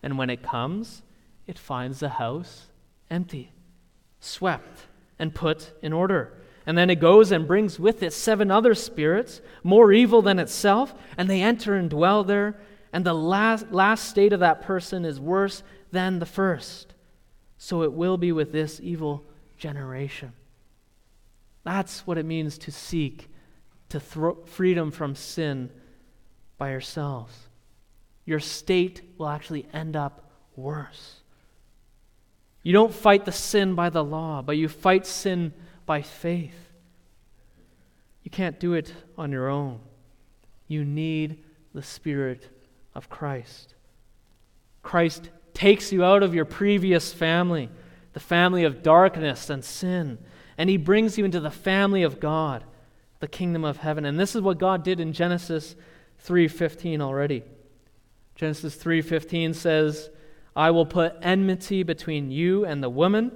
And 0.02 0.18
when 0.18 0.30
it 0.30 0.42
comes, 0.42 1.02
it 1.46 1.58
finds 1.58 2.00
the 2.00 2.10
house 2.10 2.66
empty, 3.10 3.52
swept, 4.20 4.86
and 5.18 5.34
put 5.34 5.72
in 5.82 5.92
order. 5.92 6.32
And 6.66 6.76
then 6.76 6.90
it 6.90 7.00
goes 7.00 7.30
and 7.30 7.46
brings 7.46 7.78
with 7.78 8.02
it 8.02 8.12
seven 8.12 8.50
other 8.50 8.74
spirits, 8.74 9.40
more 9.62 9.92
evil 9.92 10.22
than 10.22 10.38
itself, 10.38 10.94
and 11.16 11.28
they 11.28 11.42
enter 11.42 11.74
and 11.74 11.88
dwell 11.88 12.24
there. 12.24 12.56
And 12.92 13.04
the 13.04 13.14
last, 13.14 13.70
last 13.70 14.08
state 14.08 14.32
of 14.32 14.40
that 14.40 14.62
person 14.62 15.04
is 15.04 15.20
worse 15.20 15.62
than 15.92 16.18
the 16.18 16.26
first. 16.26 16.94
So 17.58 17.82
it 17.82 17.92
will 17.92 18.16
be 18.16 18.32
with 18.32 18.52
this 18.52 18.80
evil 18.82 19.24
generation. 19.56 20.32
That's 21.64 22.06
what 22.06 22.18
it 22.18 22.26
means 22.26 22.58
to 22.58 22.70
seek 22.70 23.28
to 23.90 24.00
throw 24.00 24.36
freedom 24.46 24.90
from 24.90 25.14
sin 25.14 25.70
by 26.58 26.70
yourselves. 26.70 27.32
Your 28.24 28.40
state 28.40 29.02
will 29.18 29.28
actually 29.28 29.66
end 29.72 29.96
up 29.96 30.30
worse. 30.56 31.20
You 32.62 32.72
don't 32.72 32.94
fight 32.94 33.24
the 33.24 33.32
sin 33.32 33.74
by 33.74 33.90
the 33.90 34.02
law, 34.02 34.42
but 34.42 34.56
you 34.56 34.68
fight 34.68 35.06
sin 35.06 35.52
by 35.84 36.02
faith. 36.02 36.56
You 38.22 38.30
can't 38.30 38.58
do 38.58 38.72
it 38.72 38.92
on 39.18 39.30
your 39.30 39.48
own. 39.48 39.80
You 40.66 40.84
need 40.84 41.44
the 41.74 41.82
Spirit 41.82 42.48
of 42.94 43.10
Christ. 43.10 43.74
Christ 44.82 45.28
takes 45.52 45.92
you 45.92 46.04
out 46.04 46.22
of 46.22 46.34
your 46.34 46.46
previous 46.46 47.12
family, 47.12 47.68
the 48.14 48.20
family 48.20 48.64
of 48.64 48.82
darkness 48.82 49.50
and 49.50 49.64
sin, 49.64 50.18
and 50.56 50.70
he 50.70 50.76
brings 50.76 51.18
you 51.18 51.24
into 51.24 51.40
the 51.40 51.50
family 51.50 52.02
of 52.02 52.20
God, 52.20 52.64
the 53.20 53.28
kingdom 53.28 53.64
of 53.64 53.78
heaven. 53.78 54.04
And 54.04 54.18
this 54.18 54.34
is 54.34 54.42
what 54.42 54.58
God 54.58 54.82
did 54.82 55.00
in 55.00 55.12
Genesis 55.12 55.76
3:15 56.18 57.00
already. 57.00 57.42
Genesis 58.34 58.76
3:15 58.76 59.54
says, 59.54 60.10
"I 60.56 60.70
will 60.70 60.86
put 60.86 61.16
enmity 61.22 61.82
between 61.82 62.30
you 62.30 62.64
and 62.64 62.82
the 62.82 62.90
woman, 62.90 63.32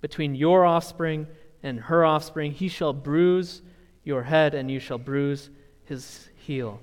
between 0.00 0.34
your 0.34 0.64
offspring 0.64 1.26
and 1.62 1.80
her 1.80 2.04
offspring. 2.04 2.52
He 2.52 2.68
shall 2.68 2.92
bruise 2.92 3.62
your 4.04 4.24
head 4.24 4.54
and 4.54 4.70
you 4.70 4.78
shall 4.78 4.98
bruise 4.98 5.50
his 5.84 6.28
heel." 6.36 6.80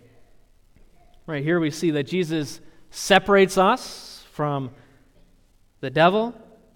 Right 1.25 1.43
here 1.43 1.59
we 1.59 1.71
see 1.71 1.91
that 1.91 2.03
Jesus 2.03 2.59
separates 2.89 3.57
us 3.57 4.25
from 4.31 4.71
the 5.79 5.89
devil, 5.89 6.33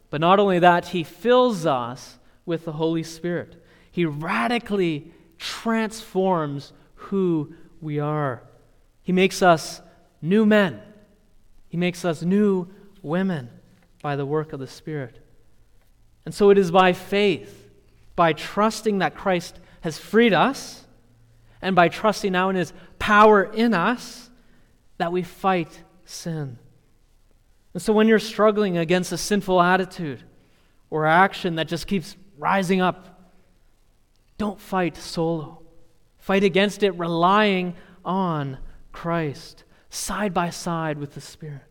but 0.10 0.22
not 0.22 0.40
only 0.40 0.60
that, 0.60 0.88
he 0.88 1.04
fills 1.04 1.66
us 1.66 2.17
with 2.48 2.66
the 2.66 2.72
Holy 2.72 3.04
Spirit. 3.04 3.64
He 3.92 4.06
radically 4.06 5.12
transforms 5.38 6.74
who 6.96 7.54
we 7.80 8.00
are. 8.00 8.42
He 9.04 9.12
makes 9.12 9.44
us 9.44 9.82
new 10.20 10.48
men, 10.48 10.82
He 11.70 11.78
makes 11.78 12.04
us 12.04 12.24
new 12.24 12.68
women 13.04 13.50
by 14.02 14.16
the 14.16 14.26
work 14.26 14.54
of 14.54 14.60
the 14.60 14.68
Spirit. 14.68 15.20
And 16.26 16.34
so 16.34 16.50
it 16.50 16.58
is 16.58 16.72
by 16.72 16.94
faith, 16.94 17.70
by 18.16 18.34
trusting 18.34 18.98
that 19.00 19.16
Christ 19.16 19.60
has 19.82 19.98
freed 19.98 20.34
us, 20.34 20.86
and 21.62 21.76
by 21.76 21.90
trusting 21.90 22.32
now 22.32 22.50
in 22.50 22.56
His 22.56 22.74
power 22.98 23.44
in 23.44 23.74
us, 23.74 24.30
that 24.98 25.12
we 25.12 25.22
fight 25.22 25.84
sin. 26.06 26.58
And 27.74 27.82
so 27.82 27.94
when 27.94 28.08
you're 28.08 28.20
struggling 28.20 28.78
against 28.78 29.12
a 29.12 29.18
sinful 29.18 29.62
attitude 29.62 30.24
or 30.90 31.06
action 31.06 31.56
that 31.56 31.68
just 31.68 31.86
keeps 31.86 32.16
rising 32.38 32.82
up, 32.82 33.34
don't 34.38 34.60
fight 34.60 34.96
solo. 34.98 35.62
Fight 36.18 36.44
against 36.44 36.84
it 36.84 36.92
relying 36.92 37.76
on 38.04 38.58
Christ, 38.92 39.64
side 39.90 40.34
by 40.34 40.50
side 40.50 40.98
with 40.98 41.14
the 41.14 41.22
Spirit. 41.22 41.62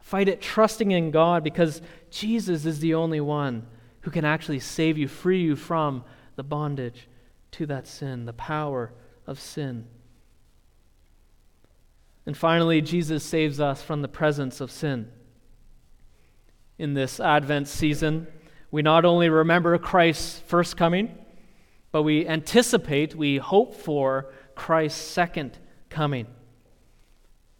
Fight 0.00 0.28
it 0.28 0.40
trusting 0.40 0.90
in 0.90 1.10
God 1.10 1.44
because 1.44 1.80
Jesus 2.10 2.66
is 2.66 2.80
the 2.80 2.94
only 2.94 3.20
one 3.20 3.66
who 4.00 4.10
can 4.10 4.24
actually 4.24 4.60
save 4.60 4.98
you, 4.98 5.08
free 5.08 5.40
you 5.40 5.56
from 5.56 6.04
the 6.36 6.42
bondage 6.42 7.08
to 7.52 7.66
that 7.66 7.86
sin, 7.86 8.24
the 8.24 8.32
power 8.32 8.92
of 9.26 9.38
sin. 9.38 9.86
And 12.26 12.36
finally, 12.36 12.80
Jesus 12.80 13.24
saves 13.24 13.60
us 13.60 13.82
from 13.82 14.02
the 14.02 14.08
presence 14.08 14.60
of 14.60 14.70
sin. 14.70 15.10
In 16.78 16.94
this 16.94 17.20
Advent 17.20 17.68
season, 17.68 18.26
we 18.72 18.80
not 18.80 19.04
only 19.04 19.28
remember 19.28 19.76
Christ's 19.78 20.40
first 20.46 20.76
coming, 20.78 21.16
but 21.92 22.02
we 22.02 22.26
anticipate, 22.26 23.14
we 23.14 23.36
hope 23.36 23.76
for 23.76 24.32
Christ's 24.54 24.98
second 24.98 25.58
coming. 25.90 26.26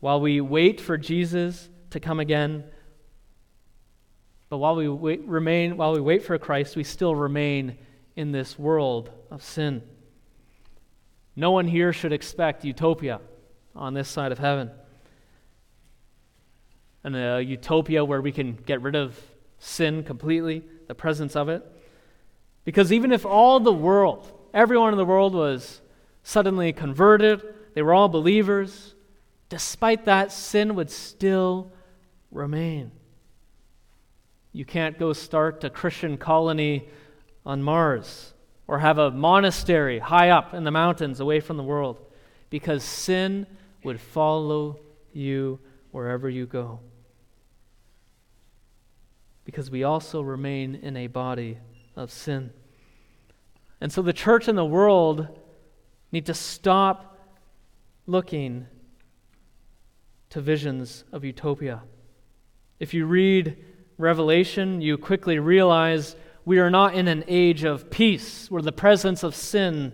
While 0.00 0.22
we 0.22 0.40
wait 0.40 0.80
for 0.80 0.96
Jesus 0.96 1.68
to 1.90 2.00
come 2.00 2.18
again, 2.18 2.64
but 4.48 4.56
while 4.56 4.74
we 4.74 4.88
wait, 4.88 5.20
remain, 5.26 5.76
while 5.76 5.92
we 5.92 6.00
wait 6.00 6.24
for 6.24 6.36
Christ, 6.38 6.76
we 6.76 6.84
still 6.84 7.14
remain 7.14 7.76
in 8.16 8.32
this 8.32 8.58
world 8.58 9.10
of 9.30 9.44
sin. 9.44 9.82
No 11.36 11.50
one 11.50 11.66
here 11.66 11.92
should 11.92 12.12
expect 12.12 12.64
utopia 12.64 13.20
on 13.76 13.92
this 13.92 14.08
side 14.08 14.32
of 14.32 14.38
heaven. 14.38 14.70
And 17.04 17.14
a 17.16 17.42
utopia 17.42 18.02
where 18.02 18.22
we 18.22 18.32
can 18.32 18.54
get 18.54 18.80
rid 18.80 18.96
of 18.96 19.18
sin 19.58 20.04
completely, 20.04 20.62
the 20.86 20.94
presence 20.94 21.36
of 21.36 21.48
it. 21.48 21.64
Because 22.64 22.92
even 22.92 23.12
if 23.12 23.26
all 23.26 23.60
the 23.60 23.72
world, 23.72 24.30
everyone 24.54 24.92
in 24.92 24.98
the 24.98 25.04
world 25.04 25.34
was 25.34 25.80
suddenly 26.22 26.72
converted, 26.72 27.42
they 27.74 27.82
were 27.82 27.94
all 27.94 28.08
believers, 28.08 28.94
despite 29.48 30.04
that, 30.04 30.32
sin 30.32 30.74
would 30.74 30.90
still 30.90 31.72
remain. 32.30 32.92
You 34.52 34.64
can't 34.64 34.98
go 34.98 35.12
start 35.12 35.64
a 35.64 35.70
Christian 35.70 36.16
colony 36.18 36.88
on 37.44 37.62
Mars 37.62 38.34
or 38.66 38.78
have 38.78 38.98
a 38.98 39.10
monastery 39.10 39.98
high 39.98 40.30
up 40.30 40.54
in 40.54 40.64
the 40.64 40.70
mountains 40.70 41.20
away 41.20 41.40
from 41.40 41.56
the 41.56 41.62
world 41.62 41.98
because 42.50 42.84
sin 42.84 43.46
would 43.82 44.00
follow 44.00 44.78
you 45.12 45.58
wherever 45.90 46.28
you 46.28 46.46
go. 46.46 46.80
Because 49.44 49.70
we 49.70 49.82
also 49.82 50.20
remain 50.20 50.74
in 50.76 50.96
a 50.96 51.06
body 51.08 51.58
of 51.96 52.10
sin. 52.10 52.50
And 53.80 53.92
so 53.92 54.02
the 54.02 54.12
church 54.12 54.48
and 54.48 54.56
the 54.56 54.64
world 54.64 55.26
need 56.12 56.26
to 56.26 56.34
stop 56.34 57.18
looking 58.06 58.66
to 60.30 60.40
visions 60.40 61.04
of 61.12 61.24
utopia. 61.24 61.82
If 62.78 62.94
you 62.94 63.06
read 63.06 63.56
Revelation, 63.98 64.80
you 64.80 64.98
quickly 64.98 65.38
realize 65.38 66.16
we 66.44 66.58
are 66.58 66.70
not 66.70 66.94
in 66.94 67.08
an 67.08 67.24
age 67.28 67.64
of 67.64 67.90
peace 67.90 68.50
where 68.50 68.62
the 68.62 68.72
presence 68.72 69.22
of 69.22 69.34
sin 69.34 69.92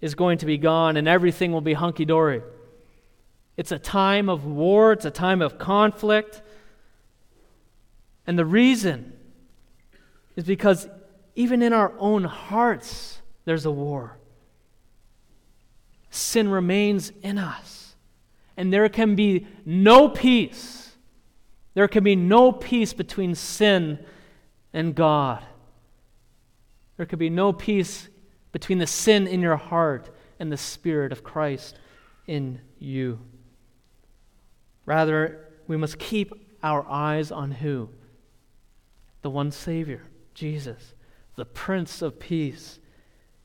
is 0.00 0.14
going 0.14 0.38
to 0.38 0.46
be 0.46 0.58
gone 0.58 0.96
and 0.96 1.08
everything 1.08 1.52
will 1.52 1.60
be 1.60 1.74
hunky 1.74 2.04
dory. 2.04 2.42
It's 3.56 3.72
a 3.72 3.78
time 3.78 4.28
of 4.28 4.44
war, 4.44 4.92
it's 4.92 5.04
a 5.04 5.10
time 5.10 5.42
of 5.42 5.58
conflict. 5.58 6.42
And 8.26 8.38
the 8.38 8.44
reason 8.44 9.12
is 10.34 10.44
because 10.44 10.88
even 11.34 11.62
in 11.62 11.72
our 11.72 11.92
own 11.98 12.24
hearts, 12.24 13.20
there's 13.44 13.66
a 13.66 13.70
war. 13.70 14.18
Sin 16.10 16.48
remains 16.48 17.12
in 17.22 17.38
us. 17.38 17.94
And 18.56 18.72
there 18.72 18.88
can 18.88 19.14
be 19.14 19.46
no 19.64 20.08
peace. 20.08 20.96
There 21.74 21.88
can 21.88 22.02
be 22.02 22.16
no 22.16 22.52
peace 22.52 22.94
between 22.94 23.34
sin 23.34 24.04
and 24.72 24.94
God. 24.94 25.44
There 26.96 27.06
could 27.06 27.18
be 27.18 27.30
no 27.30 27.52
peace 27.52 28.08
between 28.52 28.78
the 28.78 28.86
sin 28.86 29.26
in 29.26 29.42
your 29.42 29.56
heart 29.56 30.08
and 30.40 30.50
the 30.50 30.56
Spirit 30.56 31.12
of 31.12 31.22
Christ 31.22 31.78
in 32.26 32.60
you. 32.78 33.18
Rather, 34.86 35.48
we 35.66 35.76
must 35.76 35.98
keep 35.98 36.32
our 36.62 36.86
eyes 36.88 37.30
on 37.30 37.50
who? 37.50 37.90
The 39.26 39.30
one 39.30 39.50
Savior, 39.50 40.02
Jesus, 40.34 40.94
the 41.34 41.44
Prince 41.44 42.00
of 42.00 42.20
Peace. 42.20 42.78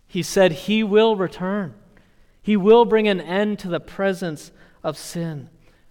He 0.05 0.21
said 0.21 0.51
he 0.51 0.83
will 0.83 1.15
return. 1.15 1.73
He 2.39 2.55
will 2.55 2.85
bring 2.85 3.07
an 3.07 3.19
end 3.19 3.57
to 3.57 3.67
the 3.67 3.79
presence 3.79 4.51
of 4.83 4.95
sin. 4.95 5.49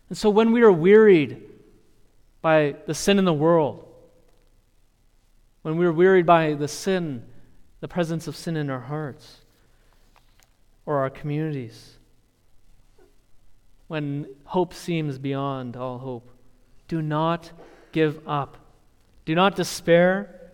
And 0.08 0.16
so 0.16 0.30
when 0.30 0.52
we 0.52 0.62
are 0.62 0.70
wearied 0.70 1.42
by 2.40 2.76
the 2.86 2.94
sin 2.94 3.18
in 3.18 3.24
the 3.24 3.32
world, 3.32 3.84
when 5.62 5.76
we 5.76 5.84
are 5.86 5.92
wearied 5.92 6.24
by 6.24 6.54
the 6.54 6.68
sin, 6.68 7.24
the 7.80 7.88
presence 7.88 8.28
of 8.28 8.36
sin 8.36 8.56
in 8.56 8.70
our 8.70 8.82
hearts 8.82 9.38
or 10.86 10.98
our 10.98 11.10
communities, 11.10 11.96
when 13.88 14.28
hope 14.44 14.72
seems 14.72 15.18
beyond 15.18 15.76
all 15.76 15.98
hope. 15.98 16.30
Do 16.86 17.02
not 17.02 17.50
give 17.90 18.20
up. 18.24 18.56
Do 19.24 19.34
not 19.34 19.56
despair. 19.56 20.52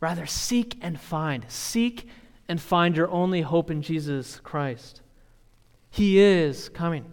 Rather, 0.00 0.26
seek 0.26 0.76
and 0.80 1.00
find. 1.00 1.44
Seek 1.48 2.08
and 2.48 2.60
find 2.60 2.96
your 2.96 3.10
only 3.10 3.42
hope 3.42 3.70
in 3.70 3.82
Jesus 3.82 4.40
Christ. 4.40 5.02
He 5.90 6.18
is 6.18 6.68
coming. 6.68 7.12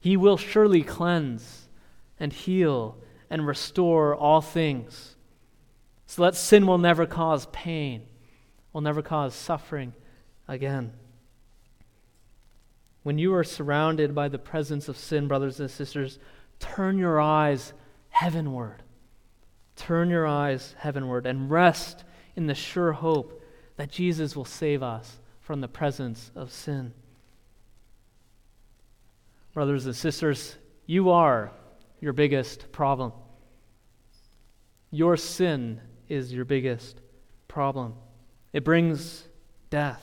He 0.00 0.16
will 0.16 0.36
surely 0.36 0.82
cleanse 0.82 1.68
and 2.18 2.32
heal 2.32 2.98
and 3.28 3.46
restore 3.46 4.14
all 4.14 4.40
things 4.40 5.16
so 6.06 6.22
that 6.22 6.36
sin 6.36 6.66
will 6.66 6.78
never 6.78 7.06
cause 7.06 7.46
pain, 7.46 8.02
will 8.72 8.80
never 8.80 9.02
cause 9.02 9.34
suffering 9.34 9.92
again. 10.46 10.92
When 13.02 13.18
you 13.18 13.34
are 13.34 13.44
surrounded 13.44 14.14
by 14.14 14.28
the 14.28 14.38
presence 14.38 14.88
of 14.88 14.96
sin, 14.96 15.28
brothers 15.28 15.60
and 15.60 15.70
sisters, 15.70 16.18
turn 16.58 16.98
your 16.98 17.20
eyes 17.20 17.72
heavenward. 18.10 18.82
Turn 19.76 20.10
your 20.10 20.26
eyes 20.26 20.74
heavenward 20.78 21.26
and 21.26 21.50
rest 21.50 22.04
in 22.34 22.46
the 22.46 22.54
sure 22.54 22.92
hope 22.92 23.42
that 23.76 23.90
Jesus 23.90 24.34
will 24.34 24.44
save 24.44 24.82
us 24.82 25.18
from 25.40 25.60
the 25.60 25.68
presence 25.68 26.30
of 26.34 26.50
sin. 26.50 26.92
Brothers 29.52 29.86
and 29.86 29.94
sisters, 29.94 30.56
you 30.86 31.10
are 31.10 31.52
your 32.00 32.12
biggest 32.12 32.72
problem. 32.72 33.12
Your 34.90 35.16
sin 35.16 35.80
is 36.08 36.32
your 36.32 36.44
biggest 36.44 37.00
problem. 37.48 37.94
It 38.52 38.64
brings 38.64 39.24
death, 39.70 40.02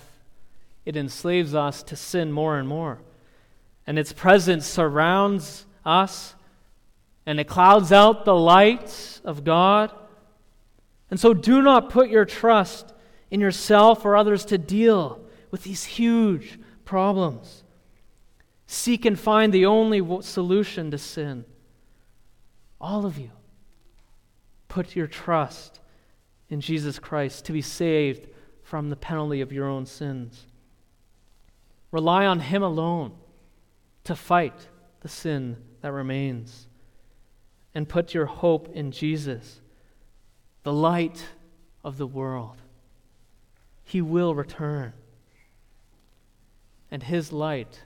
it 0.85 0.95
enslaves 0.95 1.55
us 1.55 1.83
to 1.83 1.95
sin 1.95 2.31
more 2.31 2.57
and 2.57 2.67
more. 2.67 2.99
And 3.85 3.99
its 3.99 4.13
presence 4.13 4.65
surrounds 4.65 5.65
us, 5.85 6.35
and 7.25 7.39
it 7.39 7.47
clouds 7.47 7.91
out 7.91 8.25
the 8.25 8.35
light 8.35 9.21
of 9.23 9.43
God. 9.43 9.91
And 11.09 11.19
so 11.19 11.33
do 11.33 11.61
not 11.61 11.89
put 11.89 12.09
your 12.09 12.25
trust 12.25 12.93
in 13.31 13.39
yourself 13.39 14.05
or 14.05 14.15
others 14.15 14.45
to 14.45 14.57
deal 14.57 15.19
with 15.51 15.63
these 15.63 15.83
huge 15.83 16.59
problems. 16.85 17.63
Seek 18.67 19.05
and 19.05 19.19
find 19.19 19.53
the 19.53 19.65
only 19.65 20.01
solution 20.21 20.91
to 20.91 20.97
sin. 20.97 21.45
All 22.81 23.05
of 23.05 23.17
you, 23.17 23.31
put 24.67 24.95
your 24.95 25.07
trust 25.07 25.79
in 26.49 26.59
Jesus 26.59 26.99
Christ 26.99 27.45
to 27.45 27.53
be 27.53 27.61
saved 27.61 28.27
from 28.63 28.89
the 28.89 28.95
penalty 28.95 29.41
of 29.41 29.51
your 29.51 29.67
own 29.67 29.85
sins. 29.85 30.47
Rely 31.91 32.25
on 32.25 32.39
Him 32.39 32.63
alone 32.63 33.13
to 34.03 34.15
fight 34.15 34.67
the 35.01 35.09
sin 35.09 35.57
that 35.81 35.91
remains. 35.91 36.67
And 37.75 37.89
put 37.89 38.13
your 38.13 38.27
hope 38.27 38.69
in 38.73 38.91
Jesus, 38.91 39.61
the 40.61 40.73
light 40.73 41.25
of 41.83 41.97
the 41.97 42.07
world. 42.07 42.61
He 43.83 44.01
will 44.01 44.35
return, 44.35 44.93
and 46.91 47.03
His 47.03 47.33
light 47.33 47.83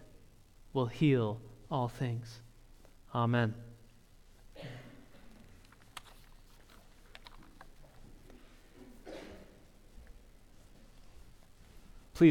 will 0.73 0.87
heal 0.87 1.39
all 1.71 1.87
things. 1.87 2.41
Amen. 3.15 3.55